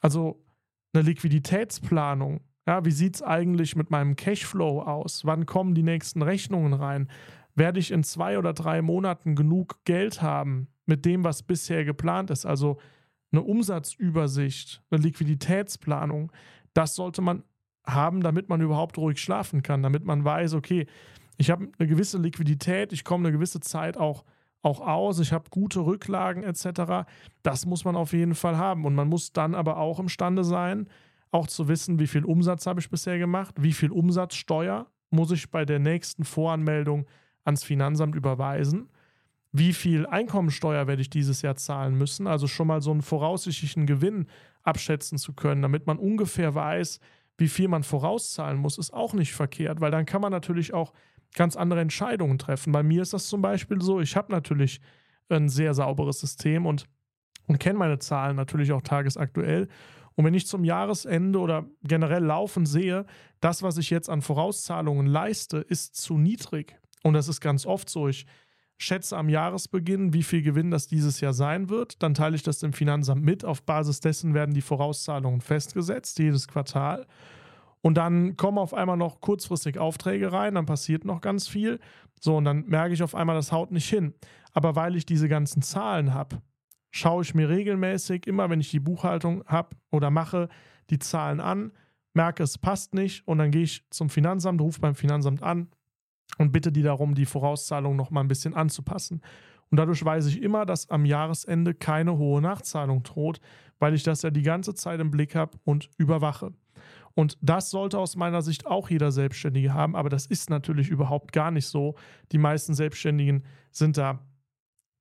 Also 0.00 0.44
eine 0.92 1.02
Liquiditätsplanung 1.02 2.40
ja, 2.68 2.84
wie 2.84 2.90
sieht 2.90 3.14
es 3.14 3.22
eigentlich 3.22 3.76
mit 3.76 3.90
meinem 3.90 4.14
Cashflow 4.14 4.82
aus? 4.82 5.24
Wann 5.24 5.46
kommen 5.46 5.74
die 5.74 5.82
nächsten 5.82 6.20
Rechnungen 6.20 6.74
rein? 6.74 7.08
Werde 7.54 7.80
ich 7.80 7.90
in 7.90 8.04
zwei 8.04 8.36
oder 8.38 8.52
drei 8.52 8.82
Monaten 8.82 9.34
genug 9.34 9.82
Geld 9.86 10.20
haben 10.20 10.68
mit 10.84 11.06
dem, 11.06 11.24
was 11.24 11.42
bisher 11.42 11.86
geplant 11.86 12.28
ist? 12.28 12.44
Also 12.44 12.76
eine 13.32 13.40
Umsatzübersicht, 13.40 14.82
eine 14.90 15.00
Liquiditätsplanung. 15.00 16.30
Das 16.74 16.94
sollte 16.94 17.22
man 17.22 17.42
haben, 17.86 18.20
damit 18.20 18.50
man 18.50 18.60
überhaupt 18.60 18.98
ruhig 18.98 19.18
schlafen 19.18 19.62
kann, 19.62 19.82
damit 19.82 20.04
man 20.04 20.22
weiß, 20.22 20.52
okay, 20.52 20.86
ich 21.38 21.50
habe 21.50 21.70
eine 21.78 21.88
gewisse 21.88 22.18
Liquidität, 22.18 22.92
ich 22.92 23.02
komme 23.02 23.28
eine 23.28 23.32
gewisse 23.34 23.60
Zeit 23.60 23.96
auch, 23.96 24.26
auch 24.60 24.82
aus, 24.82 25.20
ich 25.20 25.32
habe 25.32 25.48
gute 25.48 25.80
Rücklagen 25.80 26.42
etc. 26.42 27.08
Das 27.42 27.64
muss 27.64 27.86
man 27.86 27.96
auf 27.96 28.12
jeden 28.12 28.34
Fall 28.34 28.58
haben. 28.58 28.84
Und 28.84 28.94
man 28.94 29.08
muss 29.08 29.32
dann 29.32 29.54
aber 29.54 29.78
auch 29.78 29.98
imstande 29.98 30.44
sein, 30.44 30.86
auch 31.30 31.46
zu 31.46 31.68
wissen, 31.68 31.98
wie 31.98 32.06
viel 32.06 32.24
Umsatz 32.24 32.66
habe 32.66 32.80
ich 32.80 32.90
bisher 32.90 33.18
gemacht, 33.18 33.54
wie 33.58 33.72
viel 33.72 33.90
Umsatzsteuer 33.90 34.86
muss 35.10 35.30
ich 35.30 35.50
bei 35.50 35.64
der 35.64 35.78
nächsten 35.78 36.24
Voranmeldung 36.24 37.06
ans 37.44 37.64
Finanzamt 37.64 38.14
überweisen, 38.14 38.90
wie 39.52 39.72
viel 39.72 40.06
Einkommensteuer 40.06 40.86
werde 40.86 41.02
ich 41.02 41.10
dieses 41.10 41.42
Jahr 41.42 41.56
zahlen 41.56 41.96
müssen, 41.96 42.26
also 42.26 42.46
schon 42.46 42.66
mal 42.66 42.82
so 42.82 42.90
einen 42.90 43.02
voraussichtlichen 43.02 43.86
Gewinn 43.86 44.26
abschätzen 44.62 45.18
zu 45.18 45.32
können, 45.32 45.62
damit 45.62 45.86
man 45.86 45.98
ungefähr 45.98 46.54
weiß, 46.54 47.00
wie 47.38 47.48
viel 47.48 47.68
man 47.68 47.82
vorauszahlen 47.82 48.58
muss, 48.58 48.78
ist 48.78 48.92
auch 48.92 49.14
nicht 49.14 49.32
verkehrt, 49.32 49.80
weil 49.80 49.90
dann 49.90 50.06
kann 50.06 50.20
man 50.20 50.32
natürlich 50.32 50.74
auch 50.74 50.92
ganz 51.34 51.56
andere 51.56 51.80
Entscheidungen 51.80 52.38
treffen. 52.38 52.72
Bei 52.72 52.82
mir 52.82 53.02
ist 53.02 53.12
das 53.12 53.28
zum 53.28 53.40
Beispiel 53.40 53.80
so, 53.80 54.00
ich 54.00 54.16
habe 54.16 54.32
natürlich 54.32 54.80
ein 55.28 55.48
sehr 55.48 55.72
sauberes 55.74 56.20
System 56.20 56.66
und, 56.66 56.86
und 57.46 57.58
kenne 57.58 57.78
meine 57.78 57.98
Zahlen 57.98 58.36
natürlich 58.36 58.72
auch 58.72 58.82
tagesaktuell 58.82 59.68
und 60.18 60.24
wenn 60.24 60.34
ich 60.34 60.48
zum 60.48 60.64
Jahresende 60.64 61.38
oder 61.38 61.64
generell 61.84 62.24
laufend 62.24 62.66
sehe, 62.66 63.06
das, 63.38 63.62
was 63.62 63.78
ich 63.78 63.88
jetzt 63.88 64.10
an 64.10 64.20
Vorauszahlungen 64.20 65.06
leiste, 65.06 65.58
ist 65.58 65.94
zu 65.94 66.18
niedrig. 66.18 66.76
Und 67.04 67.14
das 67.14 67.28
ist 67.28 67.40
ganz 67.40 67.64
oft 67.66 67.88
so. 67.88 68.08
Ich 68.08 68.26
schätze 68.78 69.16
am 69.16 69.28
Jahresbeginn, 69.28 70.12
wie 70.12 70.24
viel 70.24 70.42
Gewinn 70.42 70.72
das 70.72 70.88
dieses 70.88 71.20
Jahr 71.20 71.34
sein 71.34 71.68
wird. 71.68 72.02
Dann 72.02 72.14
teile 72.14 72.34
ich 72.34 72.42
das 72.42 72.58
dem 72.58 72.72
Finanzamt 72.72 73.22
mit. 73.22 73.44
Auf 73.44 73.62
Basis 73.62 74.00
dessen 74.00 74.34
werden 74.34 74.54
die 74.54 74.60
Vorauszahlungen 74.60 75.40
festgesetzt, 75.40 76.18
jedes 76.18 76.48
Quartal. 76.48 77.06
Und 77.80 77.94
dann 77.94 78.36
kommen 78.36 78.58
auf 78.58 78.74
einmal 78.74 78.96
noch 78.96 79.20
kurzfristig 79.20 79.78
Aufträge 79.78 80.32
rein, 80.32 80.56
dann 80.56 80.66
passiert 80.66 81.04
noch 81.04 81.20
ganz 81.20 81.46
viel. 81.46 81.78
So, 82.18 82.38
und 82.38 82.44
dann 82.44 82.66
merke 82.66 82.92
ich 82.92 83.04
auf 83.04 83.14
einmal, 83.14 83.36
das 83.36 83.52
haut 83.52 83.70
nicht 83.70 83.88
hin. 83.88 84.14
Aber 84.52 84.74
weil 84.74 84.96
ich 84.96 85.06
diese 85.06 85.28
ganzen 85.28 85.62
Zahlen 85.62 86.12
habe, 86.12 86.42
schaue 86.90 87.22
ich 87.22 87.34
mir 87.34 87.48
regelmäßig, 87.48 88.26
immer 88.26 88.50
wenn 88.50 88.60
ich 88.60 88.70
die 88.70 88.80
Buchhaltung 88.80 89.44
habe 89.46 89.76
oder 89.90 90.10
mache, 90.10 90.48
die 90.90 90.98
Zahlen 90.98 91.40
an, 91.40 91.72
merke, 92.14 92.42
es 92.42 92.58
passt 92.58 92.94
nicht 92.94 93.26
und 93.26 93.38
dann 93.38 93.50
gehe 93.50 93.62
ich 93.62 93.84
zum 93.90 94.10
Finanzamt, 94.10 94.60
rufe 94.60 94.80
beim 94.80 94.94
Finanzamt 94.94 95.42
an 95.42 95.68
und 96.38 96.52
bitte 96.52 96.72
die 96.72 96.82
darum, 96.82 97.14
die 97.14 97.26
Vorauszahlung 97.26 97.96
noch 97.96 98.10
mal 98.10 98.20
ein 98.20 98.28
bisschen 98.28 98.54
anzupassen. 98.54 99.22
Und 99.70 99.76
dadurch 99.78 100.02
weiß 100.02 100.26
ich 100.26 100.42
immer, 100.42 100.64
dass 100.64 100.88
am 100.88 101.04
Jahresende 101.04 101.74
keine 101.74 102.16
hohe 102.16 102.40
Nachzahlung 102.40 103.02
droht, 103.02 103.40
weil 103.78 103.94
ich 103.94 104.02
das 104.02 104.22
ja 104.22 104.30
die 104.30 104.42
ganze 104.42 104.74
Zeit 104.74 105.00
im 105.00 105.10
Blick 105.10 105.34
habe 105.34 105.58
und 105.64 105.90
überwache. 105.98 106.52
Und 107.14 107.36
das 107.40 107.70
sollte 107.70 107.98
aus 107.98 108.16
meiner 108.16 108.42
Sicht 108.42 108.66
auch 108.66 108.90
jeder 108.90 109.10
Selbstständige 109.10 109.74
haben, 109.74 109.96
aber 109.96 110.08
das 110.08 110.26
ist 110.26 110.50
natürlich 110.50 110.88
überhaupt 110.88 111.32
gar 111.32 111.50
nicht 111.50 111.66
so. 111.66 111.96
Die 112.32 112.38
meisten 112.38 112.74
Selbstständigen 112.74 113.44
sind 113.72 113.98
da 113.98 114.20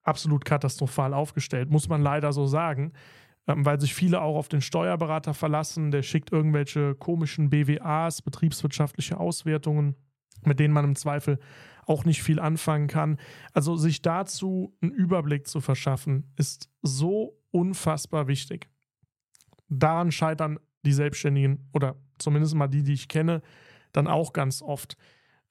absolut 0.07 0.45
katastrophal 0.45 1.13
aufgestellt, 1.13 1.69
muss 1.69 1.89
man 1.89 2.01
leider 2.01 2.31
so 2.33 2.45
sagen, 2.47 2.93
ähm, 3.47 3.65
weil 3.65 3.79
sich 3.79 3.93
viele 3.93 4.21
auch 4.21 4.35
auf 4.35 4.47
den 4.47 4.61
Steuerberater 4.61 5.33
verlassen. 5.33 5.91
Der 5.91 6.03
schickt 6.03 6.31
irgendwelche 6.31 6.95
komischen 6.95 7.49
BWAs, 7.49 8.21
betriebswirtschaftliche 8.21 9.19
Auswertungen, 9.19 9.95
mit 10.43 10.59
denen 10.59 10.73
man 10.73 10.85
im 10.85 10.95
Zweifel 10.95 11.39
auch 11.85 12.05
nicht 12.05 12.21
viel 12.21 12.39
anfangen 12.39 12.87
kann. 12.87 13.17
Also 13.53 13.75
sich 13.75 14.01
dazu 14.01 14.75
einen 14.81 14.91
Überblick 14.91 15.47
zu 15.47 15.61
verschaffen, 15.61 16.33
ist 16.35 16.69
so 16.81 17.37
unfassbar 17.51 18.27
wichtig. 18.27 18.67
Daran 19.69 20.11
scheitern 20.11 20.59
die 20.85 20.93
Selbstständigen 20.93 21.69
oder 21.73 21.95
zumindest 22.17 22.55
mal 22.55 22.67
die, 22.67 22.83
die 22.83 22.93
ich 22.93 23.07
kenne, 23.07 23.41
dann 23.93 24.07
auch 24.07 24.33
ganz 24.33 24.61
oft. 24.61 24.97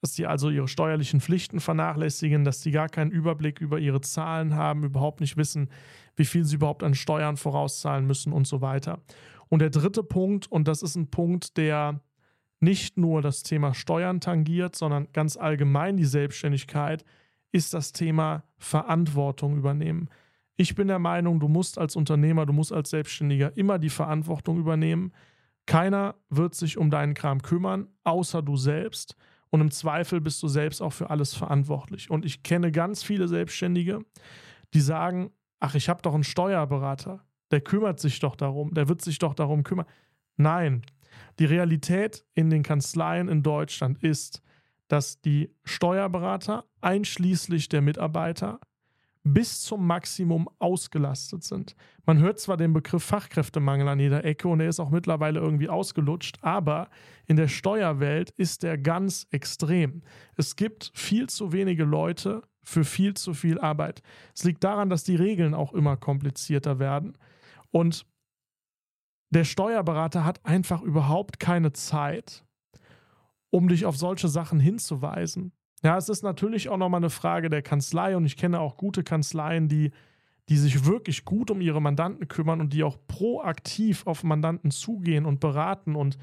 Dass 0.07 0.15
sie 0.15 0.25
also 0.25 0.49
ihre 0.49 0.69
steuerlichen 0.69 1.19
Pflichten 1.19 1.59
vernachlässigen, 1.59 2.45
dass 2.45 2.61
sie 2.61 2.71
gar 2.71 2.87
keinen 2.87 3.11
Überblick 3.11 3.59
über 3.59 3.77
ihre 3.77 3.99
Zahlen 3.99 4.55
haben, 4.55 4.85
überhaupt 4.85 5.19
nicht 5.19 5.35
wissen, 5.35 5.69
wie 6.15 6.23
viel 6.23 6.45
sie 6.45 6.55
überhaupt 6.55 6.81
an 6.81 6.95
Steuern 6.95 7.35
vorauszahlen 7.35 8.07
müssen 8.07 8.31
und 8.31 8.47
so 8.47 8.61
weiter. 8.61 9.01
Und 9.49 9.59
der 9.59 9.69
dritte 9.69 10.03
Punkt, 10.03 10.49
und 10.49 10.69
das 10.69 10.81
ist 10.81 10.95
ein 10.95 11.11
Punkt, 11.11 11.57
der 11.57 11.99
nicht 12.61 12.97
nur 12.97 13.21
das 13.21 13.43
Thema 13.43 13.73
Steuern 13.73 14.21
tangiert, 14.21 14.77
sondern 14.77 15.09
ganz 15.11 15.35
allgemein 15.35 15.97
die 15.97 16.05
Selbstständigkeit, 16.05 17.03
ist 17.51 17.73
das 17.73 17.91
Thema 17.91 18.45
Verantwortung 18.57 19.57
übernehmen. 19.57 20.09
Ich 20.55 20.73
bin 20.73 20.87
der 20.87 20.99
Meinung, 20.99 21.41
du 21.41 21.49
musst 21.49 21.77
als 21.77 21.97
Unternehmer, 21.97 22.45
du 22.45 22.53
musst 22.53 22.71
als 22.71 22.91
Selbstständiger 22.91 23.57
immer 23.57 23.77
die 23.77 23.89
Verantwortung 23.89 24.57
übernehmen. 24.57 25.11
Keiner 25.65 26.15
wird 26.29 26.55
sich 26.55 26.77
um 26.77 26.89
deinen 26.89 27.13
Kram 27.13 27.41
kümmern, 27.41 27.89
außer 28.05 28.41
du 28.41 28.55
selbst. 28.55 29.17
Und 29.49 29.61
im 29.61 29.71
Zweifel 29.71 30.21
bist 30.21 30.43
du 30.43 30.47
selbst 30.47 30.81
auch 30.81 30.93
für 30.93 31.09
alles 31.09 31.33
verantwortlich. 31.33 32.09
Und 32.09 32.25
ich 32.25 32.43
kenne 32.43 32.71
ganz 32.71 33.03
viele 33.03 33.27
Selbstständige, 33.27 33.99
die 34.73 34.81
sagen, 34.81 35.31
ach, 35.59 35.75
ich 35.75 35.89
habe 35.89 36.01
doch 36.01 36.13
einen 36.13 36.23
Steuerberater, 36.23 37.25
der 37.51 37.61
kümmert 37.61 37.99
sich 37.99 38.19
doch 38.19 38.35
darum, 38.35 38.73
der 38.73 38.89
wird 38.89 39.01
sich 39.01 39.19
doch 39.19 39.33
darum 39.33 39.63
kümmern. 39.63 39.85
Nein, 40.35 40.83
die 41.39 41.45
Realität 41.45 42.25
in 42.33 42.49
den 42.49 42.63
Kanzleien 42.63 43.29
in 43.29 43.41
Deutschland 43.41 44.03
ist, 44.03 44.41
dass 44.87 45.21
die 45.21 45.53
Steuerberater 45.63 46.65
einschließlich 46.81 47.69
der 47.69 47.81
Mitarbeiter 47.81 48.59
bis 49.33 49.61
zum 49.61 49.85
Maximum 49.85 50.49
ausgelastet 50.59 51.43
sind. 51.43 51.75
Man 52.05 52.19
hört 52.19 52.39
zwar 52.39 52.57
den 52.57 52.73
Begriff 52.73 53.03
Fachkräftemangel 53.03 53.87
an 53.87 53.99
jeder 53.99 54.23
Ecke 54.23 54.47
und 54.47 54.59
er 54.59 54.69
ist 54.69 54.79
auch 54.79 54.89
mittlerweile 54.89 55.39
irgendwie 55.39 55.69
ausgelutscht, 55.69 56.37
aber 56.41 56.89
in 57.25 57.35
der 57.35 57.47
Steuerwelt 57.47 58.31
ist 58.31 58.63
der 58.63 58.77
ganz 58.77 59.27
extrem. 59.31 60.01
Es 60.35 60.55
gibt 60.55 60.91
viel 60.93 61.27
zu 61.27 61.51
wenige 61.51 61.83
Leute 61.83 62.41
für 62.63 62.83
viel 62.83 63.13
zu 63.13 63.33
viel 63.33 63.59
Arbeit. 63.59 64.01
Es 64.35 64.43
liegt 64.43 64.63
daran, 64.63 64.89
dass 64.89 65.03
die 65.03 65.15
Regeln 65.15 65.53
auch 65.53 65.73
immer 65.73 65.97
komplizierter 65.97 66.79
werden 66.79 67.17
und 67.71 68.05
der 69.29 69.43
Steuerberater 69.43 70.23
hat 70.23 70.45
einfach 70.45 70.81
überhaupt 70.81 71.39
keine 71.39 71.73
Zeit, 71.73 72.45
um 73.49 73.67
dich 73.67 73.85
auf 73.85 73.97
solche 73.97 74.29
Sachen 74.29 74.59
hinzuweisen. 74.59 75.51
Ja, 75.83 75.97
es 75.97 76.09
ist 76.09 76.23
natürlich 76.23 76.69
auch 76.69 76.77
nochmal 76.77 76.99
eine 76.99 77.09
Frage 77.09 77.49
der 77.49 77.61
Kanzlei 77.61 78.17
und 78.17 78.25
ich 78.25 78.35
kenne 78.35 78.59
auch 78.59 78.77
gute 78.77 79.03
Kanzleien, 79.03 79.67
die, 79.67 79.91
die 80.49 80.57
sich 80.57 80.85
wirklich 80.85 81.23
gut 81.23 81.51
um 81.51 81.61
ihre 81.61 81.81
Mandanten 81.81 82.27
kümmern 82.27 82.61
und 82.61 82.73
die 82.73 82.83
auch 82.83 82.97
proaktiv 83.07 84.07
auf 84.07 84.23
Mandanten 84.23 84.71
zugehen 84.71 85.25
und 85.25 85.39
beraten 85.39 85.95
und 85.95 86.17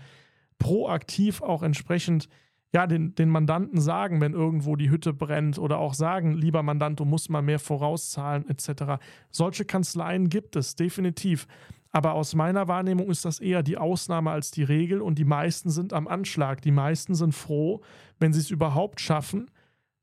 proaktiv 0.58 1.42
auch 1.42 1.62
entsprechend 1.62 2.28
ja, 2.74 2.88
den, 2.88 3.14
den 3.14 3.28
Mandanten 3.28 3.80
sagen, 3.80 4.20
wenn 4.20 4.32
irgendwo 4.32 4.74
die 4.74 4.90
Hütte 4.90 5.12
brennt 5.12 5.60
oder 5.60 5.78
auch 5.78 5.94
sagen, 5.94 6.32
lieber 6.32 6.64
Mandant, 6.64 6.98
du 6.98 7.04
musst 7.04 7.30
mal 7.30 7.40
mehr 7.40 7.60
vorauszahlen 7.60 8.48
etc. 8.48 9.00
Solche 9.30 9.64
Kanzleien 9.64 10.28
gibt 10.28 10.56
es 10.56 10.74
definitiv. 10.74 11.46
Aber 11.94 12.14
aus 12.14 12.34
meiner 12.34 12.66
Wahrnehmung 12.66 13.08
ist 13.08 13.24
das 13.24 13.38
eher 13.38 13.62
die 13.62 13.78
Ausnahme 13.78 14.32
als 14.32 14.50
die 14.50 14.64
Regel 14.64 15.00
und 15.00 15.16
die 15.16 15.24
meisten 15.24 15.70
sind 15.70 15.92
am 15.92 16.08
Anschlag. 16.08 16.60
Die 16.60 16.72
meisten 16.72 17.14
sind 17.14 17.32
froh, 17.32 17.82
wenn 18.18 18.32
sie 18.32 18.40
es 18.40 18.50
überhaupt 18.50 19.00
schaffen, 19.00 19.48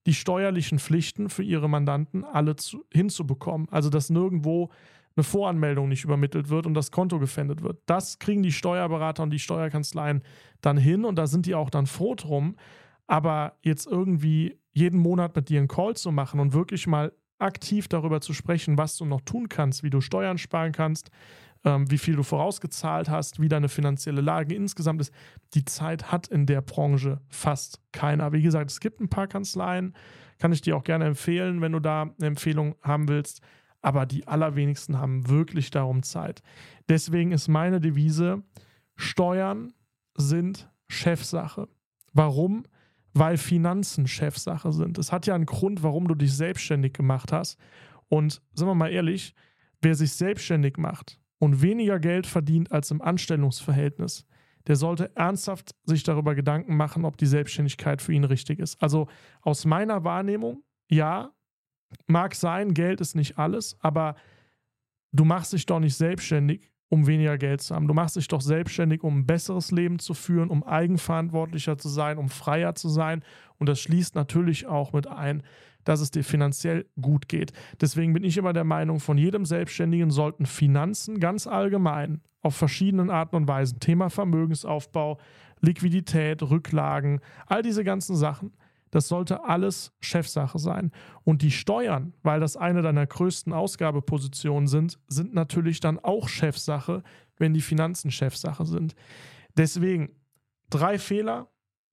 die 0.05 0.13
steuerlichen 0.13 0.79
Pflichten 0.79 1.29
für 1.29 1.43
ihre 1.43 1.67
Mandanten 1.67 2.23
alle 2.23 2.55
zu, 2.55 2.85
hinzubekommen. 2.93 3.67
Also 3.71 3.89
dass 3.89 4.09
nirgendwo 4.09 4.69
eine 5.17 5.25
Voranmeldung 5.25 5.89
nicht 5.89 6.05
übermittelt 6.05 6.47
wird 6.47 6.65
und 6.65 6.75
das 6.75 6.91
Konto 6.91 7.19
gefändet 7.19 7.61
wird. 7.61 7.81
Das 7.87 8.19
kriegen 8.19 8.41
die 8.41 8.53
Steuerberater 8.53 9.23
und 9.23 9.31
die 9.31 9.39
Steuerkanzleien 9.39 10.23
dann 10.61 10.77
hin 10.77 11.03
und 11.03 11.17
da 11.17 11.27
sind 11.27 11.45
die 11.45 11.55
auch 11.55 11.69
dann 11.69 11.87
froh 11.87 12.15
drum. 12.15 12.55
Aber 13.05 13.57
jetzt 13.63 13.85
irgendwie 13.85 14.57
jeden 14.71 14.97
Monat 14.97 15.35
mit 15.35 15.49
dir 15.49 15.59
einen 15.59 15.67
Call 15.67 15.97
zu 15.97 16.13
machen 16.13 16.39
und 16.39 16.53
wirklich 16.53 16.87
mal 16.87 17.11
aktiv 17.37 17.89
darüber 17.89 18.21
zu 18.21 18.31
sprechen, 18.31 18.77
was 18.77 18.95
du 18.95 19.03
noch 19.03 19.19
tun 19.19 19.49
kannst, 19.49 19.83
wie 19.83 19.89
du 19.89 19.99
Steuern 19.99 20.37
sparen 20.37 20.71
kannst, 20.71 21.11
wie 21.63 21.97
viel 21.97 22.15
du 22.15 22.23
vorausgezahlt 22.23 23.09
hast, 23.09 23.39
wie 23.39 23.49
deine 23.49 23.69
finanzielle 23.69 24.21
Lage 24.21 24.55
insgesamt 24.55 25.01
ist. 25.01 25.13
Die 25.53 25.65
Zeit 25.65 26.11
hat 26.11 26.27
in 26.27 26.45
der 26.45 26.61
Branche 26.61 27.21
fast 27.29 27.79
keiner. 27.91 28.33
Wie 28.33 28.41
gesagt, 28.41 28.71
es 28.71 28.79
gibt 28.79 28.99
ein 28.99 29.09
paar 29.09 29.27
Kanzleien, 29.27 29.93
kann 30.39 30.51
ich 30.51 30.61
dir 30.61 30.75
auch 30.75 30.83
gerne 30.83 31.05
empfehlen, 31.05 31.61
wenn 31.61 31.71
du 31.71 31.79
da 31.79 32.01
eine 32.01 32.27
Empfehlung 32.27 32.75
haben 32.81 33.07
willst. 33.07 33.41
Aber 33.81 34.05
die 34.05 34.27
allerwenigsten 34.27 34.97
haben 34.97 35.27
wirklich 35.27 35.69
darum 35.69 36.03
Zeit. 36.03 36.41
Deswegen 36.89 37.31
ist 37.31 37.47
meine 37.47 37.79
Devise, 37.79 38.43
Steuern 38.95 39.73
sind 40.15 40.69
Chefsache. 40.87 41.67
Warum? 42.13 42.63
Weil 43.13 43.37
Finanzen 43.37 44.07
Chefsache 44.07 44.71
sind. 44.71 44.97
Es 44.97 45.11
hat 45.11 45.27
ja 45.27 45.35
einen 45.35 45.45
Grund, 45.45 45.83
warum 45.83 46.07
du 46.07 46.15
dich 46.15 46.35
selbstständig 46.35 46.93
gemacht 46.93 47.31
hast. 47.31 47.59
Und 48.07 48.41
sagen 48.53 48.69
wir 48.69 48.75
mal 48.75 48.91
ehrlich, 48.91 49.33
wer 49.81 49.95
sich 49.95 50.13
selbstständig 50.13 50.77
macht, 50.77 51.20
und 51.41 51.63
weniger 51.63 51.99
Geld 51.99 52.27
verdient 52.27 52.71
als 52.71 52.91
im 52.91 53.01
Anstellungsverhältnis, 53.01 54.27
der 54.67 54.75
sollte 54.75 55.09
ernsthaft 55.15 55.73
sich 55.85 56.03
darüber 56.03 56.35
Gedanken 56.35 56.77
machen, 56.77 57.03
ob 57.03 57.17
die 57.17 57.25
Selbstständigkeit 57.25 57.99
für 57.99 58.13
ihn 58.13 58.25
richtig 58.25 58.59
ist. 58.59 58.79
Also 58.79 59.07
aus 59.41 59.65
meiner 59.65 60.03
Wahrnehmung, 60.03 60.63
ja, 60.87 61.31
mag 62.05 62.35
sein, 62.35 62.75
Geld 62.75 63.01
ist 63.01 63.15
nicht 63.15 63.39
alles, 63.39 63.75
aber 63.79 64.17
du 65.13 65.25
machst 65.25 65.53
dich 65.53 65.65
doch 65.65 65.79
nicht 65.79 65.95
selbstständig, 65.95 66.71
um 66.89 67.07
weniger 67.07 67.39
Geld 67.39 67.61
zu 67.61 67.73
haben. 67.73 67.87
Du 67.87 67.95
machst 67.95 68.17
dich 68.17 68.27
doch 68.27 68.41
selbstständig, 68.41 69.01
um 69.01 69.21
ein 69.21 69.25
besseres 69.25 69.71
Leben 69.71 69.97
zu 69.97 70.13
führen, 70.13 70.51
um 70.51 70.63
eigenverantwortlicher 70.63 71.79
zu 71.79 71.89
sein, 71.89 72.19
um 72.19 72.29
freier 72.29 72.75
zu 72.75 72.87
sein. 72.87 73.23
Und 73.57 73.67
das 73.67 73.79
schließt 73.79 74.13
natürlich 74.13 74.67
auch 74.67 74.93
mit 74.93 75.07
ein, 75.07 75.41
dass 75.83 76.01
es 76.01 76.11
dir 76.11 76.23
finanziell 76.23 76.85
gut 76.99 77.27
geht. 77.27 77.53
Deswegen 77.79 78.13
bin 78.13 78.23
ich 78.23 78.37
immer 78.37 78.53
der 78.53 78.63
Meinung, 78.63 78.99
von 78.99 79.17
jedem 79.17 79.45
Selbstständigen 79.45 80.11
sollten 80.11 80.45
Finanzen 80.45 81.19
ganz 81.19 81.47
allgemein 81.47 82.21
auf 82.41 82.55
verschiedenen 82.55 83.09
Arten 83.09 83.35
und 83.35 83.47
Weisen, 83.47 83.79
Thema 83.79 84.09
Vermögensaufbau, 84.09 85.19
Liquidität, 85.59 86.41
Rücklagen, 86.41 87.21
all 87.45 87.61
diese 87.61 87.83
ganzen 87.83 88.15
Sachen, 88.15 88.51
das 88.91 89.07
sollte 89.07 89.45
alles 89.45 89.93
Chefsache 90.01 90.59
sein. 90.59 90.91
Und 91.23 91.41
die 91.41 91.51
Steuern, 91.51 92.13
weil 92.23 92.39
das 92.39 92.57
eine 92.57 92.81
deiner 92.81 93.07
größten 93.07 93.53
Ausgabepositionen 93.53 94.67
sind, 94.67 94.99
sind 95.07 95.33
natürlich 95.33 95.79
dann 95.79 95.97
auch 95.97 96.27
Chefsache, 96.27 97.01
wenn 97.37 97.53
die 97.53 97.61
Finanzen 97.61 98.11
Chefsache 98.11 98.65
sind. 98.65 98.95
Deswegen 99.57 100.09
drei 100.69 100.99
Fehler. 100.99 101.47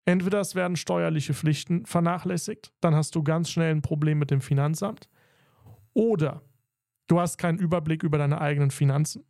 Entweder 0.08 0.40
es 0.40 0.54
werden 0.54 0.76
steuerliche 0.76 1.34
Pflichten 1.34 1.84
vernachlässigt, 1.84 2.72
dann 2.80 2.94
hast 2.94 3.14
du 3.14 3.22
ganz 3.22 3.50
schnell 3.50 3.74
ein 3.74 3.82
Problem 3.82 4.18
mit 4.18 4.30
dem 4.30 4.40
Finanzamt. 4.40 5.08
Oder 5.92 6.42
du 7.08 7.20
hast 7.20 7.36
keinen 7.36 7.58
Überblick 7.58 8.02
über 8.02 8.16
deine 8.16 8.40
eigenen 8.40 8.70
Finanzen 8.70 9.24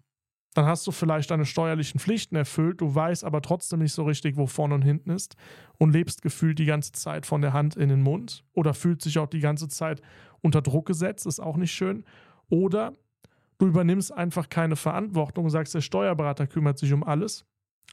dann 0.58 0.66
hast 0.66 0.85
du 0.88 0.90
vielleicht 0.90 1.30
deine 1.30 1.44
steuerlichen 1.44 2.00
Pflichten 2.00 2.35
erfüllt, 2.35 2.80
du 2.80 2.92
weißt 2.92 3.23
aber 3.23 3.42
trotzdem 3.42 3.78
nicht 3.78 3.92
so 3.92 4.02
richtig, 4.02 4.37
wo 4.37 4.49
vorne 4.49 4.75
und 4.75 4.82
hinten 4.82 5.11
ist 5.11 5.37
und 5.78 5.92
lebst 5.92 6.20
gefühlt 6.20 6.58
die 6.58 6.64
ganze 6.64 6.90
Zeit 6.90 7.26
von 7.26 7.42
der 7.42 7.52
Hand 7.52 7.76
in 7.76 7.88
den 7.88 8.02
Mund 8.02 8.44
oder 8.54 8.75
fühlt 8.75 9.00
sich 9.00 9.20
auch 9.20 9.28
die 9.28 9.38
ganze 9.38 9.68
Zeit 9.68 10.02
unter 10.40 10.61
Druck 10.61 10.87
gesetzt, 10.87 11.26
ist 11.26 11.38
auch 11.38 11.56
nicht 11.56 11.70
schön. 11.70 12.04
Oder 12.49 12.92
du 13.58 13.66
übernimmst 13.66 14.12
einfach 14.12 14.49
keine 14.49 14.75
Verantwortung 14.75 15.44
und 15.44 15.50
sagst, 15.50 15.76
der 15.76 15.80
Steuerberater 15.80 16.49
kümmert 16.49 16.78
sich 16.78 16.92
um 16.92 17.04
alles. 17.04 17.44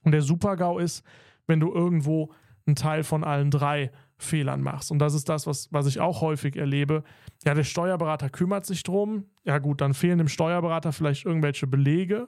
Und 0.03 0.13
der 0.13 0.23
Supergau 0.23 0.79
ist, 0.79 1.03
wenn 1.45 1.59
du 1.59 1.71
irgendwo 1.71 2.31
einen 2.65 2.75
Teil 2.75 3.03
von 3.03 3.23
allen 3.23 3.51
drei 3.51 3.91
Fehlern 4.17 4.61
machst. 4.61 4.91
Und 4.91 4.99
das 4.99 5.13
ist 5.13 5.29
das, 5.29 5.45
was, 5.45 5.71
was 5.71 5.87
ich 5.87 5.99
auch 5.99 6.21
häufig 6.21 6.55
erlebe. 6.55 7.03
Ja, 7.45 7.53
der 7.53 7.63
Steuerberater 7.63 8.29
kümmert 8.29 8.65
sich 8.65 8.83
drum. 8.83 9.25
Ja, 9.43 9.59
gut, 9.59 9.81
dann 9.81 9.93
fehlen 9.93 10.17
dem 10.17 10.27
Steuerberater 10.27 10.93
vielleicht 10.93 11.25
irgendwelche 11.25 11.67
Belege, 11.67 12.27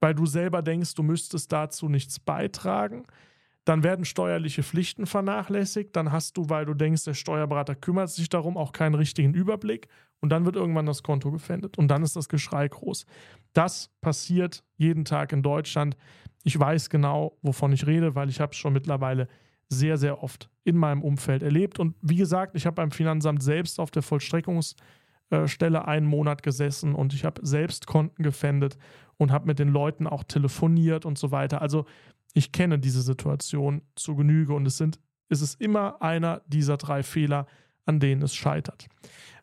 weil 0.00 0.14
du 0.14 0.26
selber 0.26 0.62
denkst, 0.62 0.94
du 0.94 1.02
müsstest 1.02 1.50
dazu 1.50 1.88
nichts 1.88 2.20
beitragen. 2.20 3.04
Dann 3.64 3.82
werden 3.82 4.04
steuerliche 4.04 4.62
Pflichten 4.62 5.06
vernachlässigt. 5.06 5.96
Dann 5.96 6.12
hast 6.12 6.36
du, 6.36 6.50
weil 6.50 6.66
du 6.66 6.74
denkst, 6.74 7.04
der 7.04 7.14
Steuerberater 7.14 7.74
kümmert 7.74 8.10
sich 8.10 8.28
darum, 8.28 8.58
auch 8.58 8.72
keinen 8.72 8.94
richtigen 8.94 9.32
Überblick. 9.32 9.88
Und 10.20 10.28
dann 10.28 10.44
wird 10.44 10.56
irgendwann 10.56 10.86
das 10.86 11.02
Konto 11.02 11.30
gefändet. 11.30 11.78
Und 11.78 11.88
dann 11.88 12.02
ist 12.02 12.16
das 12.16 12.28
Geschrei 12.28 12.68
groß. 12.68 13.06
Das 13.54 13.90
passiert 14.02 14.62
jeden 14.76 15.06
Tag 15.06 15.32
in 15.32 15.42
Deutschland. 15.42 15.96
Ich 16.42 16.58
weiß 16.58 16.90
genau, 16.90 17.38
wovon 17.40 17.72
ich 17.72 17.86
rede, 17.86 18.14
weil 18.14 18.28
ich 18.28 18.40
habe 18.40 18.52
es 18.52 18.58
schon 18.58 18.74
mittlerweile 18.74 19.28
sehr, 19.74 19.96
sehr 19.96 20.22
oft 20.22 20.50
in 20.64 20.76
meinem 20.76 21.02
Umfeld 21.02 21.42
erlebt. 21.42 21.78
Und 21.78 21.94
wie 22.00 22.16
gesagt, 22.16 22.56
ich 22.56 22.66
habe 22.66 22.76
beim 22.76 22.90
Finanzamt 22.90 23.42
selbst 23.42 23.78
auf 23.78 23.90
der 23.90 24.02
Vollstreckungsstelle 24.02 25.86
einen 25.86 26.06
Monat 26.06 26.42
gesessen 26.42 26.94
und 26.94 27.12
ich 27.12 27.24
habe 27.24 27.46
selbst 27.46 27.86
Konten 27.86 28.22
gefändet 28.22 28.78
und 29.16 29.30
habe 29.30 29.46
mit 29.46 29.58
den 29.58 29.68
Leuten 29.68 30.06
auch 30.06 30.24
telefoniert 30.24 31.04
und 31.04 31.18
so 31.18 31.30
weiter. 31.30 31.60
Also 31.60 31.84
ich 32.32 32.52
kenne 32.52 32.78
diese 32.78 33.02
Situation 33.02 33.82
zu 33.94 34.16
Genüge 34.16 34.54
und 34.54 34.66
es 34.66 34.76
sind, 34.76 34.98
es 35.28 35.40
ist 35.40 35.60
immer 35.60 36.02
einer 36.02 36.42
dieser 36.46 36.76
drei 36.76 37.02
Fehler, 37.02 37.46
an 37.86 38.00
denen 38.00 38.22
es 38.22 38.34
scheitert. 38.34 38.88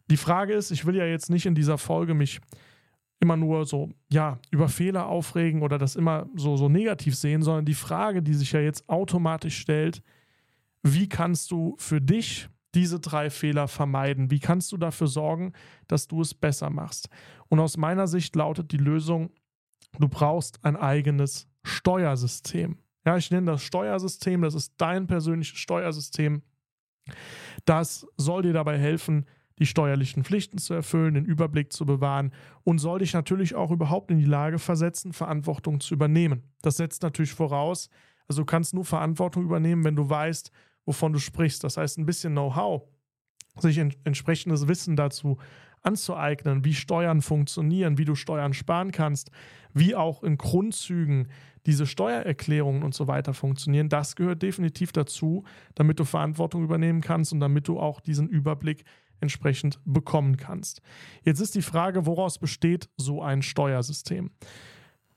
Die 0.10 0.18
Frage 0.18 0.54
ist, 0.54 0.72
ich 0.72 0.86
will 0.86 0.96
ja 0.96 1.06
jetzt 1.06 1.30
nicht 1.30 1.46
in 1.46 1.56
dieser 1.56 1.78
Folge 1.78 2.14
mich 2.14 2.42
immer 3.22 3.38
nur 3.38 3.66
so, 3.66 3.90
ja, 4.12 4.40
über 4.50 4.68
Fehler 4.68 5.06
aufregen 5.06 5.62
oder 5.62 5.78
das 5.78 5.96
immer 5.96 6.28
so, 6.36 6.58
so 6.58 6.68
negativ 6.68 7.16
sehen, 7.16 7.44
sondern 7.44 7.66
die 7.66 7.76
Frage, 7.76 8.22
die 8.24 8.34
sich 8.34 8.52
ja 8.52 8.60
jetzt 8.60 8.90
automatisch 8.90 9.58
stellt, 9.60 10.02
wie 10.84 11.10
kannst 11.10 11.52
du 11.52 11.76
für 11.78 12.02
dich 12.02 12.50
diese 12.74 13.00
drei 13.00 13.30
Fehler 13.30 13.68
vermeiden? 13.68 14.32
Wie 14.32 14.40
kannst 14.40 14.72
du 14.72 14.78
dafür 14.78 15.08
sorgen, 15.08 15.54
dass 15.88 16.08
du 16.08 16.22
es 16.22 16.34
besser 16.34 16.70
machst? 16.70 17.10
Und 17.50 17.60
aus 17.60 17.78
meiner 17.78 18.08
Sicht 18.08 18.36
lautet 18.36 18.72
die 18.72 18.78
Lösung, 18.78 19.32
du 20.00 20.08
brauchst 20.08 20.64
ein 20.64 20.76
eigenes 20.76 21.48
Steuersystem. 21.64 22.78
Ja, 23.06 23.18
ich 23.18 23.32
nenne 23.32 23.52
das 23.52 23.64
Steuersystem, 23.64 24.42
das 24.42 24.54
ist 24.54 24.74
dein 24.78 25.08
persönliches 25.08 25.58
Steuersystem. 25.58 26.44
Das 27.66 28.08
soll 28.18 28.44
dir 28.44 28.54
dabei 28.54 28.78
helfen, 28.78 29.26
die 29.60 29.66
steuerlichen 29.66 30.24
Pflichten 30.24 30.58
zu 30.58 30.74
erfüllen, 30.74 31.14
den 31.16 31.26
Überblick 31.26 31.74
zu 31.74 31.86
bewahren 31.86 32.32
und 32.64 32.80
soll 32.80 33.00
dich 33.00 33.14
natürlich 33.14 33.54
auch 33.54 33.70
überhaupt 33.70 34.12
in 34.12 34.18
die 34.18 34.26
Lage 34.26 34.60
versetzen, 34.60 35.14
Verantwortung 35.14 35.80
zu 35.80 35.94
übernehmen. 35.94 36.44
Das 36.62 36.78
setzt 36.78 37.04
natürlich 37.04 37.34
voraus, 37.34 37.90
also 38.28 38.42
du 38.42 38.46
kannst 38.46 38.74
nur 38.74 38.86
Verantwortung 38.86 39.44
übernehmen, 39.44 39.84
wenn 39.84 39.96
du 39.96 40.10
weißt, 40.10 40.52
wovon 40.86 41.14
du 41.14 41.20
sprichst. 41.20 41.64
Das 41.64 41.78
heißt, 41.78 41.98
ein 41.98 42.06
bisschen 42.06 42.34
Know-how, 42.34 42.84
sich 43.60 43.78
ent 43.78 43.98
entsprechendes 44.04 44.68
Wissen 44.68 44.96
dazu 44.96 45.38
anzueignen, 45.84 46.64
wie 46.64 46.74
Steuern 46.74 47.22
funktionieren, 47.22 47.98
wie 47.98 48.06
du 48.06 48.16
Steuern 48.16 48.54
sparen 48.54 48.92
kannst, 48.92 49.32
wie 49.74 49.96
auch 49.96 50.24
in 50.24 50.38
Grundzügen 50.38 51.28
diese 51.66 51.86
Steuererklärungen 51.86 52.84
und 52.84 52.94
so 52.94 53.08
weiter 53.08 53.34
funktionieren, 53.34 53.90
das 53.90 54.16
gehört 54.16 54.42
definitiv 54.42 54.92
dazu, 54.92 55.44
damit 55.76 56.00
du 56.00 56.06
Verantwortung 56.06 56.64
übernehmen 56.64 57.02
kannst 57.02 57.34
und 57.34 57.40
damit 57.40 57.68
du 57.68 57.80
auch 57.80 58.00
diesen 58.00 58.28
Überblick 58.28 58.84
entsprechend 59.20 59.80
bekommen 59.86 60.38
kannst. 60.38 60.82
Jetzt 61.24 61.40
ist 61.40 61.54
die 61.54 61.62
Frage, 61.62 62.08
woraus 62.08 62.40
besteht 62.40 62.90
so 62.98 63.22
ein 63.22 63.44
Steuersystem? 63.44 64.32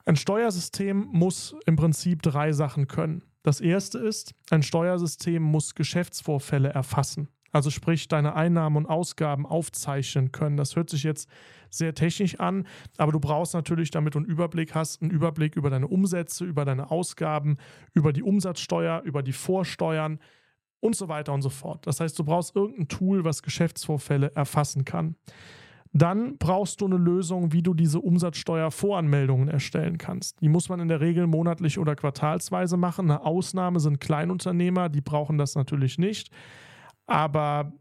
Ein 0.05 0.17
Steuersystem 0.17 1.09
muss 1.11 1.57
im 1.65 1.77
Prinzip 1.77 2.21
drei 2.21 2.53
Sachen 2.53 2.87
können. 2.89 3.23
Das 3.45 3.61
erste 3.61 3.99
ist, 3.99 4.35
ein 4.51 4.63
Steuersystem 4.63 5.43
muss 5.43 5.75
Geschäftsvorfälle 5.75 6.71
erfassen. 6.71 7.29
Also 7.53 7.71
sprich, 7.71 8.09
deine 8.09 8.35
Einnahmen 8.35 8.79
und 8.79 8.87
Ausgaben 8.87 9.47
aufzeichnen 9.47 10.33
können. 10.33 10.57
Das 10.57 10.75
hört 10.75 10.89
sich 10.91 11.05
jetzt 11.05 11.29
sehr 11.71 11.95
technisch 11.95 12.41
an, 12.41 12.67
aber 12.97 13.13
du 13.13 13.21
brauchst 13.21 13.53
natürlich, 13.53 13.91
damit 13.91 14.15
du 14.15 14.19
einen 14.19 14.27
Überblick 14.27 14.75
hast, 14.75 15.03
einen 15.03 15.11
Überblick 15.11 15.57
über 15.57 15.69
deine 15.69 15.87
Umsätze, 15.87 16.47
über 16.47 16.65
deine 16.65 16.91
Ausgaben, 16.91 17.59
über 17.93 18.15
die 18.15 18.23
Umsatzsteuer, 18.23 19.03
über 19.03 19.23
die 19.23 19.33
Vorsteuern 19.33 20.21
und 20.81 20.97
so 20.97 21.09
weiter 21.09 21.35
und 21.35 21.43
so 21.43 21.51
fort. 21.51 21.87
Das 21.87 22.01
heißt, 22.01 22.19
du 22.19 22.25
brauchst 22.25 22.57
irgendein 22.57 22.89
Tool, 22.89 23.25
was 23.25 23.43
Geschäftsvorfälle 23.43 24.33
erfassen 24.35 24.87
kann. 24.87 25.17
Dann 25.97 26.39
brauchst 26.39 26.81
du 26.81 26.87
eine 26.87 26.97
Lösung, 26.97 27.53
wie 27.53 27.63
du 27.63 27.73
diese 27.73 28.01
Umsatzsteuervoranmeldungen 28.01 29.49
erstellen 29.49 29.97
kannst. 29.97 30.41
Die 30.41 30.49
muss 30.49 30.69
man 30.69 30.81
in 30.81 30.89
der 30.89 31.01
Regel 31.01 31.29
monatlich 31.29 31.79
oder 31.79 31.95
quartalsweise 31.95 32.77
machen. 32.77 33.09
Eine 33.09 33.25
Ausnahme 33.25 33.79
sind 33.79 34.01
Kleinunternehmer, 34.01 34.89
die 34.89 35.01
brauchen 35.01 35.39
das 35.39 35.55
natürlich 35.55 35.97
nicht. 35.97 36.33
Aber 37.07 37.73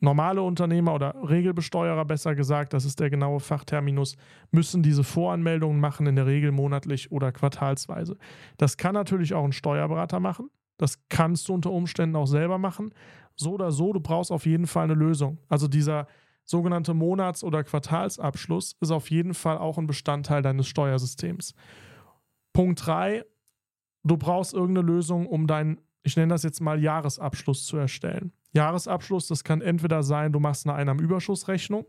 normale 0.00 0.40
Unternehmer 0.40 0.94
oder 0.94 1.14
Regelbesteuerer, 1.28 2.06
besser 2.06 2.34
gesagt, 2.34 2.72
das 2.72 2.86
ist 2.86 2.98
der 2.98 3.10
genaue 3.10 3.40
Fachterminus, 3.40 4.16
müssen 4.50 4.82
diese 4.82 5.04
Voranmeldungen 5.04 5.78
machen, 5.78 6.06
in 6.06 6.16
der 6.16 6.26
Regel 6.26 6.50
monatlich 6.50 7.12
oder 7.12 7.30
quartalsweise. 7.30 8.16
Das 8.56 8.78
kann 8.78 8.94
natürlich 8.94 9.34
auch 9.34 9.44
ein 9.44 9.52
Steuerberater 9.52 10.18
machen. 10.18 10.48
Das 10.78 10.98
kannst 11.10 11.48
du 11.48 11.54
unter 11.54 11.70
Umständen 11.72 12.16
auch 12.16 12.26
selber 12.26 12.56
machen. 12.56 12.94
So 13.36 13.52
oder 13.52 13.70
so, 13.70 13.92
du 13.92 14.00
brauchst 14.00 14.32
auf 14.32 14.46
jeden 14.46 14.66
Fall 14.66 14.84
eine 14.84 14.94
Lösung. 14.94 15.38
Also 15.48 15.68
dieser 15.68 16.06
sogenannte 16.44 16.94
Monats- 16.94 17.44
oder 17.44 17.64
Quartalsabschluss 17.64 18.76
ist 18.80 18.90
auf 18.90 19.10
jeden 19.10 19.34
Fall 19.34 19.58
auch 19.58 19.78
ein 19.78 19.86
Bestandteil 19.86 20.42
deines 20.42 20.68
Steuersystems. 20.68 21.54
Punkt 22.52 22.86
3, 22.86 23.24
du 24.04 24.16
brauchst 24.16 24.54
irgendeine 24.54 24.86
Lösung, 24.86 25.26
um 25.26 25.46
deinen, 25.46 25.80
ich 26.02 26.16
nenne 26.16 26.32
das 26.32 26.42
jetzt 26.42 26.60
mal 26.60 26.80
Jahresabschluss 26.80 27.66
zu 27.66 27.76
erstellen. 27.76 28.32
Jahresabschluss, 28.52 29.26
das 29.26 29.42
kann 29.42 29.60
entweder 29.60 30.02
sein, 30.02 30.32
du 30.32 30.38
machst 30.38 30.66
eine 30.66 30.76
Einnahmenüberschussrechnung 30.76 31.86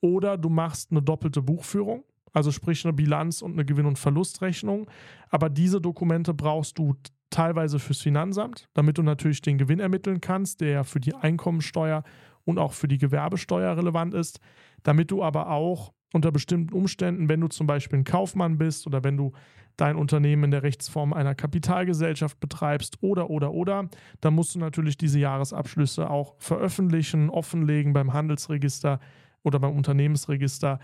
oder 0.00 0.38
du 0.38 0.48
machst 0.48 0.92
eine 0.92 1.02
doppelte 1.02 1.42
Buchführung, 1.42 2.04
also 2.32 2.52
sprich 2.52 2.84
eine 2.84 2.92
Bilanz 2.92 3.42
und 3.42 3.52
eine 3.52 3.64
Gewinn- 3.64 3.86
und 3.86 3.98
Verlustrechnung. 3.98 4.88
Aber 5.30 5.50
diese 5.50 5.80
Dokumente 5.80 6.32
brauchst 6.32 6.78
du 6.78 6.94
teilweise 7.30 7.78
fürs 7.78 8.00
Finanzamt, 8.00 8.68
damit 8.74 8.98
du 8.98 9.02
natürlich 9.02 9.40
den 9.40 9.58
Gewinn 9.58 9.80
ermitteln 9.80 10.20
kannst, 10.20 10.60
der 10.60 10.84
für 10.84 11.00
die 11.00 11.14
Einkommensteuer 11.14 12.04
und 12.50 12.58
auch 12.58 12.72
für 12.72 12.88
die 12.88 12.98
Gewerbesteuer 12.98 13.76
relevant 13.76 14.14
ist, 14.14 14.40
damit 14.82 15.10
du 15.10 15.22
aber 15.22 15.50
auch 15.50 15.92
unter 16.12 16.32
bestimmten 16.32 16.74
Umständen, 16.74 17.28
wenn 17.28 17.40
du 17.40 17.48
zum 17.48 17.66
Beispiel 17.66 18.00
ein 18.00 18.04
Kaufmann 18.04 18.58
bist 18.58 18.86
oder 18.86 19.04
wenn 19.04 19.16
du 19.16 19.32
dein 19.76 19.96
Unternehmen 19.96 20.44
in 20.44 20.50
der 20.50 20.62
Rechtsform 20.62 21.12
einer 21.12 21.34
Kapitalgesellschaft 21.34 22.38
betreibst 22.40 22.98
oder, 23.02 23.30
oder, 23.30 23.52
oder, 23.52 23.88
dann 24.20 24.34
musst 24.34 24.54
du 24.54 24.58
natürlich 24.58 24.98
diese 24.98 25.18
Jahresabschlüsse 25.18 26.10
auch 26.10 26.34
veröffentlichen, 26.38 27.30
offenlegen 27.30 27.92
beim 27.92 28.12
Handelsregister 28.12 29.00
oder 29.42 29.58
beim 29.58 29.76
Unternehmensregister 29.76 30.80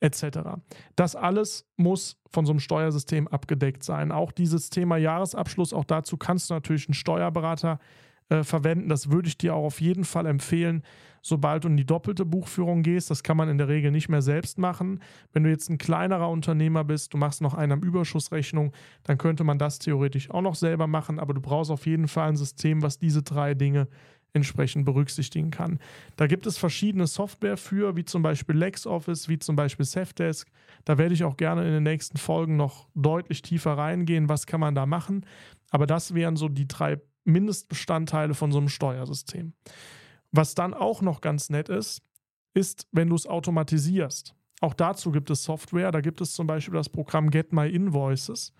etc. 0.00 0.38
Das 0.96 1.16
alles 1.16 1.68
muss 1.76 2.16
von 2.30 2.46
so 2.46 2.52
einem 2.52 2.60
Steuersystem 2.60 3.28
abgedeckt 3.28 3.82
sein. 3.82 4.12
Auch 4.12 4.32
dieses 4.32 4.70
Thema 4.70 4.96
Jahresabschluss, 4.96 5.72
auch 5.72 5.84
dazu 5.84 6.16
kannst 6.16 6.48
du 6.48 6.54
natürlich 6.54 6.88
einen 6.88 6.94
Steuerberater 6.94 7.80
äh, 8.28 8.44
verwenden. 8.44 8.88
Das 8.88 9.10
würde 9.10 9.28
ich 9.28 9.38
dir 9.38 9.54
auch 9.54 9.64
auf 9.64 9.80
jeden 9.80 10.04
Fall 10.04 10.26
empfehlen, 10.26 10.82
sobald 11.22 11.64
du 11.64 11.68
in 11.68 11.76
die 11.76 11.86
doppelte 11.86 12.24
Buchführung 12.24 12.82
gehst. 12.82 13.10
Das 13.10 13.22
kann 13.22 13.36
man 13.36 13.48
in 13.48 13.58
der 13.58 13.68
Regel 13.68 13.90
nicht 13.90 14.08
mehr 14.08 14.22
selbst 14.22 14.58
machen. 14.58 15.00
Wenn 15.32 15.44
du 15.44 15.50
jetzt 15.50 15.70
ein 15.70 15.78
kleinerer 15.78 16.30
Unternehmer 16.30 16.84
bist, 16.84 17.14
du 17.14 17.18
machst 17.18 17.40
noch 17.40 17.54
eine 17.54 17.74
am 17.74 17.82
Überschussrechnung, 17.82 18.72
dann 19.04 19.18
könnte 19.18 19.44
man 19.44 19.58
das 19.58 19.78
theoretisch 19.78 20.30
auch 20.30 20.42
noch 20.42 20.54
selber 20.54 20.86
machen, 20.86 21.18
aber 21.18 21.34
du 21.34 21.40
brauchst 21.40 21.70
auf 21.70 21.86
jeden 21.86 22.08
Fall 22.08 22.28
ein 22.28 22.36
System, 22.36 22.82
was 22.82 22.98
diese 22.98 23.22
drei 23.22 23.54
Dinge 23.54 23.88
entsprechend 24.32 24.84
berücksichtigen 24.84 25.50
kann. 25.50 25.78
Da 26.16 26.26
gibt 26.26 26.46
es 26.46 26.58
verschiedene 26.58 27.06
Software 27.06 27.56
für, 27.56 27.96
wie 27.96 28.04
zum 28.04 28.22
Beispiel 28.22 28.56
LexOffice, 28.56 29.28
wie 29.28 29.38
zum 29.38 29.56
Beispiel 29.56 29.86
Safdesk. 29.86 30.50
Da 30.84 30.98
werde 30.98 31.14
ich 31.14 31.24
auch 31.24 31.36
gerne 31.36 31.64
in 31.64 31.72
den 31.72 31.82
nächsten 31.82 32.18
Folgen 32.18 32.56
noch 32.56 32.88
deutlich 32.94 33.42
tiefer 33.42 33.72
reingehen, 33.72 34.28
was 34.28 34.46
kann 34.46 34.60
man 34.60 34.74
da 34.74 34.86
machen. 34.86 35.24
Aber 35.70 35.86
das 35.86 36.14
wären 36.14 36.36
so 36.36 36.48
die 36.48 36.68
drei 36.68 37.00
Mindestbestandteile 37.24 38.34
von 38.34 38.52
so 38.52 38.58
einem 38.58 38.68
Steuersystem. 38.68 39.52
Was 40.32 40.54
dann 40.54 40.74
auch 40.74 41.02
noch 41.02 41.20
ganz 41.20 41.50
nett 41.50 41.68
ist, 41.68 42.02
ist, 42.54 42.86
wenn 42.92 43.08
du 43.08 43.14
es 43.14 43.26
automatisierst. 43.26 44.34
Auch 44.60 44.74
dazu 44.74 45.12
gibt 45.12 45.30
es 45.30 45.44
Software. 45.44 45.92
Da 45.92 46.00
gibt 46.00 46.20
es 46.20 46.32
zum 46.32 46.46
Beispiel 46.46 46.74
das 46.74 46.88
Programm 46.88 47.30
Get 47.30 47.52
My 47.52 47.68
Invoices 47.68 48.52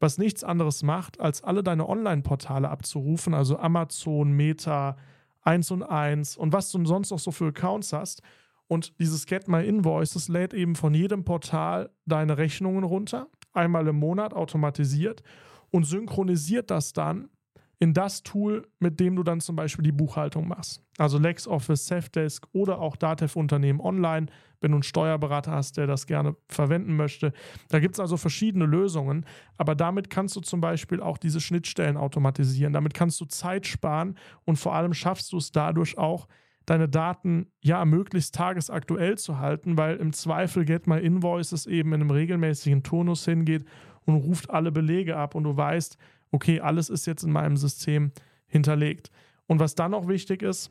was 0.00 0.18
nichts 0.18 0.44
anderes 0.44 0.82
macht, 0.82 1.20
als 1.20 1.42
alle 1.42 1.62
deine 1.62 1.88
Online-Portale 1.88 2.68
abzurufen, 2.68 3.34
also 3.34 3.58
Amazon, 3.58 4.32
Meta, 4.32 4.96
1 5.42 5.70
und 5.70 5.82
1 5.82 6.36
und 6.36 6.52
was 6.52 6.70
du 6.70 6.84
sonst 6.84 7.10
noch 7.10 7.18
so 7.18 7.30
für 7.30 7.48
Accounts 7.48 7.92
hast. 7.92 8.22
Und 8.66 9.00
dieses 9.00 9.26
Get 9.26 9.48
My 9.48 9.66
Invoices 9.66 10.28
lädt 10.28 10.52
eben 10.52 10.76
von 10.76 10.92
jedem 10.94 11.24
Portal 11.24 11.90
deine 12.04 12.36
Rechnungen 12.36 12.84
runter, 12.84 13.28
einmal 13.52 13.88
im 13.88 13.96
Monat 13.96 14.34
automatisiert 14.34 15.22
und 15.70 15.84
synchronisiert 15.84 16.70
das 16.70 16.92
dann 16.92 17.30
in 17.80 17.94
das 17.94 18.22
Tool, 18.22 18.66
mit 18.80 18.98
dem 18.98 19.14
du 19.14 19.22
dann 19.22 19.40
zum 19.40 19.54
Beispiel 19.54 19.84
die 19.84 19.92
Buchhaltung 19.92 20.48
machst. 20.48 20.82
Also 20.98 21.18
LexOffice, 21.18 21.86
Safdesk 21.86 22.46
oder 22.52 22.80
auch 22.80 22.96
Datev 22.96 23.38
Unternehmen 23.38 23.80
Online, 23.80 24.26
wenn 24.60 24.72
du 24.72 24.76
einen 24.76 24.82
Steuerberater 24.82 25.52
hast, 25.52 25.76
der 25.76 25.86
das 25.86 26.06
gerne 26.06 26.34
verwenden 26.48 26.96
möchte. 26.96 27.32
Da 27.68 27.78
gibt 27.78 27.94
es 27.94 28.00
also 28.00 28.16
verschiedene 28.16 28.66
Lösungen, 28.66 29.24
aber 29.56 29.76
damit 29.76 30.10
kannst 30.10 30.34
du 30.34 30.40
zum 30.40 30.60
Beispiel 30.60 31.00
auch 31.00 31.18
diese 31.18 31.40
Schnittstellen 31.40 31.96
automatisieren. 31.96 32.72
Damit 32.72 32.94
kannst 32.94 33.20
du 33.20 33.26
Zeit 33.26 33.66
sparen 33.66 34.16
und 34.44 34.56
vor 34.56 34.74
allem 34.74 34.92
schaffst 34.92 35.32
du 35.32 35.36
es 35.36 35.52
dadurch 35.52 35.98
auch, 35.98 36.26
deine 36.66 36.88
Daten 36.88 37.46
ja 37.60 37.84
möglichst 37.84 38.34
tagesaktuell 38.34 39.16
zu 39.16 39.38
halten, 39.38 39.78
weil 39.78 39.96
im 39.96 40.12
Zweifel 40.12 40.64
Get 40.64 40.86
My 40.86 40.98
Invoices 40.98 41.66
eben 41.66 41.92
in 41.92 42.02
einem 42.02 42.10
regelmäßigen 42.10 42.82
Turnus 42.82 43.24
hingeht 43.24 43.64
und 44.04 44.16
ruft 44.16 44.50
alle 44.50 44.72
Belege 44.72 45.16
ab 45.16 45.34
und 45.34 45.44
du 45.44 45.56
weißt, 45.56 45.96
okay, 46.30 46.60
alles 46.60 46.90
ist 46.90 47.06
jetzt 47.06 47.22
in 47.22 47.32
meinem 47.32 47.56
System 47.56 48.12
hinterlegt. 48.46 49.10
Und 49.46 49.60
was 49.60 49.74
dann 49.74 49.92
noch 49.92 50.08
wichtig 50.08 50.42
ist, 50.42 50.70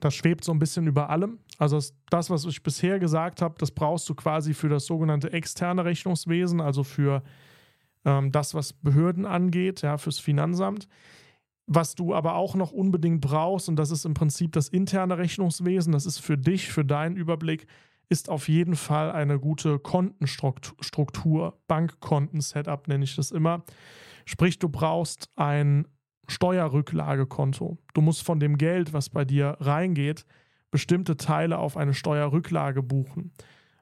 das 0.00 0.14
schwebt 0.14 0.44
so 0.44 0.52
ein 0.52 0.58
bisschen 0.58 0.86
über 0.86 1.08
allem. 1.10 1.38
Also 1.58 1.80
das, 2.10 2.30
was 2.30 2.44
ich 2.44 2.62
bisher 2.62 2.98
gesagt 2.98 3.42
habe, 3.42 3.54
das 3.58 3.70
brauchst 3.70 4.08
du 4.08 4.14
quasi 4.14 4.54
für 4.54 4.68
das 4.68 4.86
sogenannte 4.86 5.32
externe 5.32 5.84
Rechnungswesen, 5.84 6.60
also 6.60 6.82
für 6.82 7.22
ähm, 8.04 8.32
das, 8.32 8.54
was 8.54 8.72
Behörden 8.72 9.24
angeht, 9.24 9.82
ja, 9.82 9.96
fürs 9.96 10.18
Finanzamt. 10.18 10.88
Was 11.66 11.94
du 11.94 12.14
aber 12.14 12.34
auch 12.34 12.54
noch 12.54 12.72
unbedingt 12.72 13.22
brauchst, 13.22 13.68
und 13.68 13.76
das 13.76 13.90
ist 13.90 14.04
im 14.04 14.14
Prinzip 14.14 14.52
das 14.52 14.68
interne 14.68 15.16
Rechnungswesen, 15.16 15.92
das 15.92 16.04
ist 16.04 16.18
für 16.18 16.36
dich, 16.36 16.70
für 16.70 16.84
deinen 16.84 17.16
Überblick, 17.16 17.66
ist 18.10 18.28
auf 18.28 18.48
jeden 18.48 18.76
Fall 18.76 19.12
eine 19.12 19.38
gute 19.38 19.78
Kontenstruktur, 19.78 21.58
Bankkonten-Setup 21.66 22.86
nenne 22.88 23.04
ich 23.04 23.16
das 23.16 23.30
immer. 23.30 23.64
Sprich, 24.24 24.58
du 24.58 24.68
brauchst 24.68 25.28
ein 25.36 25.86
Steuerrücklagekonto. 26.28 27.78
Du 27.92 28.00
musst 28.00 28.22
von 28.22 28.40
dem 28.40 28.56
Geld, 28.56 28.92
was 28.92 29.10
bei 29.10 29.24
dir 29.24 29.56
reingeht, 29.60 30.24
bestimmte 30.70 31.16
Teile 31.16 31.58
auf 31.58 31.76
eine 31.76 31.94
Steuerrücklage 31.94 32.82
buchen. 32.82 33.32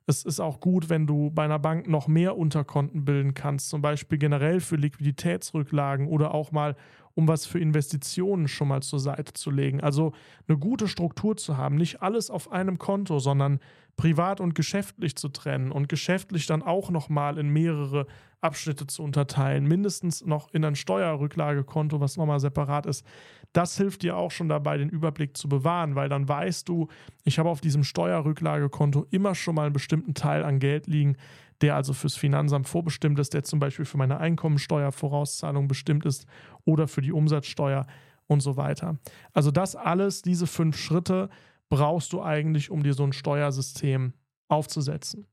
Es 0.07 0.25
ist 0.25 0.41
auch 0.41 0.61
gut, 0.61 0.91
wenn 0.91 1.07
du 1.07 1.31
bei 1.31 1.45
einer 1.45 1.61
Bank 1.61 1.89
noch 1.89 2.09
mehr 2.09 2.37
Unterkonten 2.37 3.05
bilden 3.05 3.35
kannst, 3.35 3.69
zum 3.69 3.83
Beispiel 3.83 4.19
generell 4.19 4.61
für 4.61 4.77
Liquiditätsrücklagen 4.77 6.09
oder 6.09 6.35
auch 6.35 6.51
mal 6.51 6.77
um 7.15 7.29
was 7.29 7.47
für 7.47 7.59
Investitionen 7.59 8.49
schon 8.49 8.69
mal 8.69 8.83
zur 8.83 9.01
Seite 9.01 9.33
zu 9.33 9.51
legen. 9.51 9.81
Also 9.81 10.13
eine 10.49 10.59
gute 10.59 10.89
Struktur 10.89 11.37
zu 11.37 11.57
haben, 11.57 11.77
nicht 11.77 12.03
alles 12.03 12.31
auf 12.31 12.51
einem 12.53 12.79
Konto, 12.79 13.19
sondern 13.19 13.61
privat 13.97 14.41
und 14.41 14.55
geschäftlich 14.55 15.17
zu 15.17 15.29
trennen 15.29 15.71
und 15.71 15.89
geschäftlich 15.89 16.47
dann 16.47 16.63
auch 16.63 16.91
nochmal 16.91 17.39
in 17.39 17.49
mehrere 17.51 18.07
Abschnitte 18.41 18.87
zu 18.87 19.03
unterteilen, 19.03 19.67
mindestens 19.67 20.25
noch 20.25 20.53
in 20.53 20.65
ein 20.65 20.75
Steuerrücklagekonto, 20.75 22.01
was 22.01 22.17
nochmal 22.17 22.41
separat 22.41 22.87
ist. 22.87 23.07
Das 23.53 23.77
hilft 23.77 24.03
dir 24.03 24.17
auch 24.17 24.31
schon 24.31 24.49
dabei, 24.49 24.79
den 24.79 24.89
Überblick 24.89 25.37
zu 25.37 25.49
bewahren, 25.49 25.95
weil 25.95 26.09
dann 26.09 26.29
weißt 26.29 26.69
du, 26.69 26.89
ich 27.25 27.39
habe 27.39 27.51
auf 27.51 27.61
diesem 27.61 27.85
Steuerrücklagekonto 27.85 29.07
immer 29.11 29.35
schon 29.35 29.55
mal 29.55 29.67
einen 29.67 29.75
bestimmten 29.75 30.15
Teil 30.15 30.43
an 30.43 30.59
Geld 30.59 30.87
liegen, 30.87 31.17
der 31.63 31.77
also 31.77 31.93
fürs 31.93 32.17
Finanzamt 32.17 32.69
vorbestimmt 32.69 33.19
ist, 33.19 33.35
der 33.35 33.45
zum 33.45 33.59
Beispiel 33.59 33.85
für 33.85 33.97
meine 33.97 34.19
Einkommensteuervorauszahlung 34.19 35.69
bestimmt 35.69 36.05
ist 36.05 36.27
oder 36.65 36.89
für 36.89 37.01
die 37.01 37.13
Umsatzsteuer 37.13 37.87
und 38.27 38.41
so 38.41 38.57
weiter. 38.57 38.99
Also 39.33 39.51
das 39.51 39.77
alles, 39.77 40.23
diese 40.23 40.47
fünf 40.47 40.77
Schritte 40.77 41.31
brauchst 41.69 42.13
du 42.13 42.23
eigentlich, 42.23 42.71
um 42.71 42.83
dir 42.83 42.95
so 42.95 43.05
ein 43.05 43.13
Steuersystem 43.13 44.13
aufzusetzen. 44.49 45.27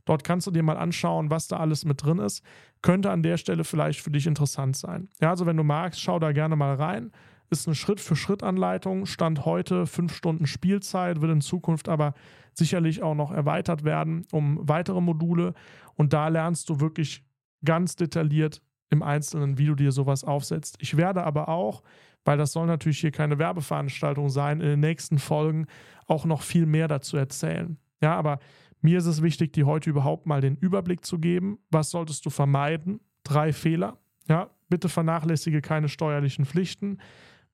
Dort 0.05 0.25
kannst 0.25 0.49
du 0.49 0.51
dir 0.51 0.65
mal 0.65 0.77
anschauen, 0.77 1.31
was 1.31 1.49
da 1.49 1.57
alles 1.59 1.85
mit 1.85 2.05
drin 2.05 2.19
ist. 2.19 2.43
Könnte 2.83 3.11
an 3.11 3.23
der 3.23 3.39
Stelle 3.39 3.65
vielleicht 3.65 4.01
für 4.01 4.11
dich 4.11 4.27
interessant 4.27 4.77
sein. 4.77 5.09
Ja, 5.21 5.31
also 5.31 5.47
wenn 5.47 5.57
du 5.57 5.63
magst, 5.63 6.01
schau 6.01 6.19
da 6.19 6.33
gerne 6.33 6.57
mal 6.57 6.75
rein. 6.75 7.13
Ist 7.51 7.69
eine 7.69 7.77
Schritt-für-Schritt-Anleitung. 7.77 9.07
Stand 9.07 9.45
heute 9.45 9.87
fünf 9.87 10.15
Stunden 10.15 10.47
Spielzeit, 10.47 11.21
wird 11.21 11.31
in 11.31 11.41
Zukunft 11.41 11.89
aber 11.89 12.15
sicherlich 12.53 13.03
auch 13.03 13.15
noch 13.15 13.31
erweitert 13.31 13.85
werden 13.85 14.27
um 14.33 14.59
weitere 14.69 15.01
Module. 15.01 15.55
Und 15.95 16.13
da 16.13 16.27
lernst 16.29 16.69
du 16.69 16.81
wirklich 16.81 17.25
ganz 17.65 17.97
detailliert 17.97 18.61
im 18.91 19.03
Einzelnen, 19.03 19.59
wie 19.59 19.67
du 19.67 19.75
dir 19.75 19.93
sowas 19.93 20.25
aufsetzt. 20.25 20.77
Ich 20.81 20.97
werde 20.97 21.25
aber 21.25 21.49
auch, 21.49 21.83
weil 22.25 22.39
das 22.39 22.53
soll 22.53 22.67
natürlich 22.67 23.01
hier 23.01 23.11
keine 23.11 23.39
Werbeveranstaltung 23.39 24.29
sein, 24.29 24.61
in 24.61 24.69
den 24.69 24.81
nächsten 24.81 25.19
Folgen 25.19 25.67
auch 26.07 26.25
noch 26.25 26.43
viel 26.43 26.67
mehr 26.67 26.89
dazu 26.89 27.17
erzählen. 27.17 27.77
Ja, 28.01 28.15
aber 28.15 28.39
mir 28.81 28.99
ist 28.99 29.07
es 29.07 29.23
wichtig, 29.23 29.53
dir 29.53 29.67
heute 29.67 29.91
überhaupt 29.91 30.27
mal 30.27 30.41
den 30.41 30.57
Überblick 30.57 31.05
zu 31.05 31.19
geben. 31.19 31.59
Was 31.71 31.91
solltest 31.91 32.27
du 32.27 32.31
vermeiden? 32.31 33.01
Drei 33.23 33.53
Fehler. 33.53 33.99
Ja, 34.29 34.51
bitte 34.69 34.89
vernachlässige 34.89 35.63
keine 35.63 35.89
steuerlichen 35.89 36.45
Pflichten. 36.45 36.99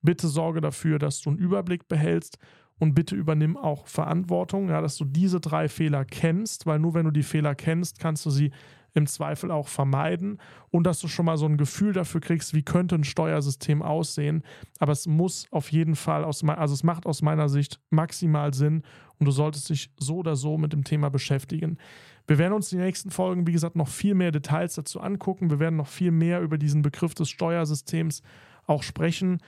Bitte 0.02 0.28
sorge 0.28 0.60
dafür, 0.60 0.98
dass 0.98 1.20
du 1.20 1.30
einen 1.30 1.38
Überblick 1.38 1.86
behältst 1.88 2.38
und 2.80 2.94
bitte 2.94 3.14
übernimm 3.14 3.56
auch 3.56 3.86
Verantwortung, 3.86 4.70
ja, 4.70 4.80
dass 4.80 4.96
du 4.96 5.04
diese 5.04 5.38
drei 5.38 5.68
Fehler 5.68 6.04
kennst, 6.04 6.66
weil 6.66 6.78
nur 6.78 6.94
wenn 6.94 7.04
du 7.04 7.10
die 7.10 7.22
Fehler 7.22 7.54
kennst, 7.54 8.00
kannst 8.00 8.24
du 8.24 8.30
sie 8.30 8.50
im 8.94 9.06
Zweifel 9.06 9.50
auch 9.50 9.68
vermeiden 9.68 10.38
und 10.70 10.84
dass 10.84 11.00
du 11.00 11.08
schon 11.08 11.26
mal 11.26 11.36
so 11.36 11.46
ein 11.46 11.56
Gefühl 11.56 11.92
dafür 11.92 12.20
kriegst, 12.20 12.54
wie 12.54 12.62
könnte 12.62 12.94
ein 12.94 13.04
Steuersystem 13.04 13.82
aussehen. 13.82 14.42
Aber 14.78 14.92
es 14.92 15.06
muss 15.06 15.46
auf 15.50 15.70
jeden 15.72 15.96
Fall, 15.96 16.24
aus, 16.24 16.44
also 16.44 16.74
es 16.74 16.82
macht 16.82 17.06
aus 17.06 17.22
meiner 17.22 17.48
Sicht 17.48 17.80
maximal 17.90 18.52
Sinn 18.54 18.82
und 19.18 19.26
du 19.26 19.32
solltest 19.32 19.68
dich 19.68 19.90
so 19.98 20.16
oder 20.16 20.36
so 20.36 20.58
mit 20.58 20.72
dem 20.72 20.84
Thema 20.84 21.10
beschäftigen. 21.10 21.78
Wir 22.26 22.38
werden 22.38 22.54
uns 22.54 22.70
die 22.70 22.76
nächsten 22.76 23.10
Folgen, 23.10 23.46
wie 23.46 23.52
gesagt, 23.52 23.76
noch 23.76 23.88
viel 23.88 24.14
mehr 24.14 24.30
Details 24.30 24.74
dazu 24.74 25.00
angucken. 25.00 25.50
Wir 25.50 25.58
werden 25.58 25.76
noch 25.76 25.88
viel 25.88 26.10
mehr 26.10 26.40
über 26.40 26.58
diesen 26.58 26.82
Begriff 26.82 27.14
des 27.14 27.28
Steuersystems 27.28 28.22
auch 28.66 28.82
sprechen 28.82 29.38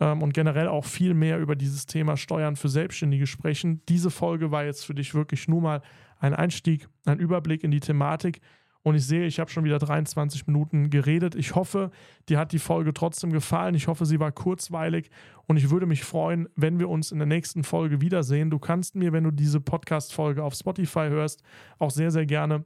ähm, 0.00 0.22
und 0.22 0.34
generell 0.34 0.68
auch 0.68 0.84
viel 0.84 1.14
mehr 1.14 1.38
über 1.38 1.56
dieses 1.56 1.86
Thema 1.86 2.16
Steuern 2.16 2.56
für 2.56 2.68
Selbstständige 2.68 3.26
sprechen. 3.26 3.80
Diese 3.88 4.10
Folge 4.10 4.50
war 4.50 4.64
jetzt 4.64 4.84
für 4.84 4.94
dich 4.94 5.14
wirklich 5.14 5.48
nur 5.48 5.60
mal 5.60 5.82
ein 6.18 6.34
Einstieg, 6.34 6.88
ein 7.04 7.18
Überblick 7.18 7.64
in 7.64 7.70
die 7.70 7.80
Thematik. 7.80 8.40
Und 8.84 8.96
ich 8.96 9.06
sehe, 9.06 9.26
ich 9.26 9.38
habe 9.38 9.50
schon 9.50 9.64
wieder 9.64 9.78
23 9.78 10.46
Minuten 10.46 10.90
geredet. 10.90 11.34
Ich 11.36 11.54
hoffe, 11.54 11.90
dir 12.28 12.38
hat 12.38 12.52
die 12.52 12.58
Folge 12.58 12.92
trotzdem 12.92 13.30
gefallen. 13.32 13.74
Ich 13.74 13.86
hoffe, 13.86 14.06
sie 14.06 14.18
war 14.18 14.32
kurzweilig. 14.32 15.10
Und 15.46 15.56
ich 15.56 15.70
würde 15.70 15.86
mich 15.86 16.02
freuen, 16.02 16.48
wenn 16.56 16.80
wir 16.80 16.88
uns 16.88 17.12
in 17.12 17.18
der 17.18 17.26
nächsten 17.26 17.62
Folge 17.62 18.00
wiedersehen. 18.00 18.50
Du 18.50 18.58
kannst 18.58 18.96
mir, 18.96 19.12
wenn 19.12 19.24
du 19.24 19.30
diese 19.30 19.60
Podcast-Folge 19.60 20.42
auf 20.42 20.54
Spotify 20.54 21.08
hörst, 21.08 21.42
auch 21.78 21.90
sehr, 21.90 22.10
sehr 22.10 22.26
gerne 22.26 22.64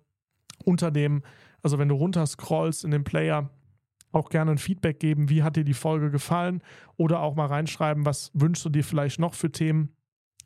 unter 0.65 0.91
dem, 0.91 1.23
also 1.63 1.79
wenn 1.79 1.89
du 1.89 1.95
runter 1.95 2.27
scrollst 2.27 2.85
in 2.85 2.91
den 2.91 3.05
Player, 3.05 3.51
auch 4.13 4.31
gerne 4.31 4.53
ein 4.53 4.59
Feedback 4.59 4.99
geben. 4.99 5.29
Wie 5.29 5.43
hat 5.43 5.57
dir 5.57 5.65
die 5.65 5.75
Folge 5.75 6.11
gefallen? 6.11 6.63
Oder 6.97 7.21
auch 7.21 7.35
mal 7.35 7.47
reinschreiben, 7.47 8.07
was 8.07 8.31
wünschst 8.33 8.65
du 8.65 8.71
dir 8.71 8.85
vielleicht 8.85 9.21
noch 9.21 9.35
für 9.35 9.53
Themen? 9.53 9.95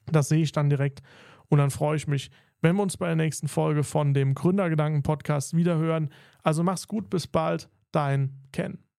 Das 0.06 0.28
sehe 0.28 0.42
ich 0.42 0.50
dann 0.50 0.68
direkt. 0.68 1.02
Und 1.48 1.58
dann 1.58 1.70
freue 1.70 1.96
ich 1.96 2.08
mich, 2.08 2.30
wenn 2.60 2.76
wir 2.76 2.82
uns 2.82 2.96
bei 2.96 3.06
der 3.06 3.16
nächsten 3.16 3.48
Folge 3.48 3.84
von 3.84 4.14
dem 4.14 4.34
Gründergedanken-Podcast 4.34 5.56
wiederhören. 5.56 6.10
Also 6.42 6.62
mach's 6.62 6.88
gut, 6.88 7.10
bis 7.10 7.26
bald, 7.26 7.68
dein 7.92 8.36
Ken. 8.52 8.89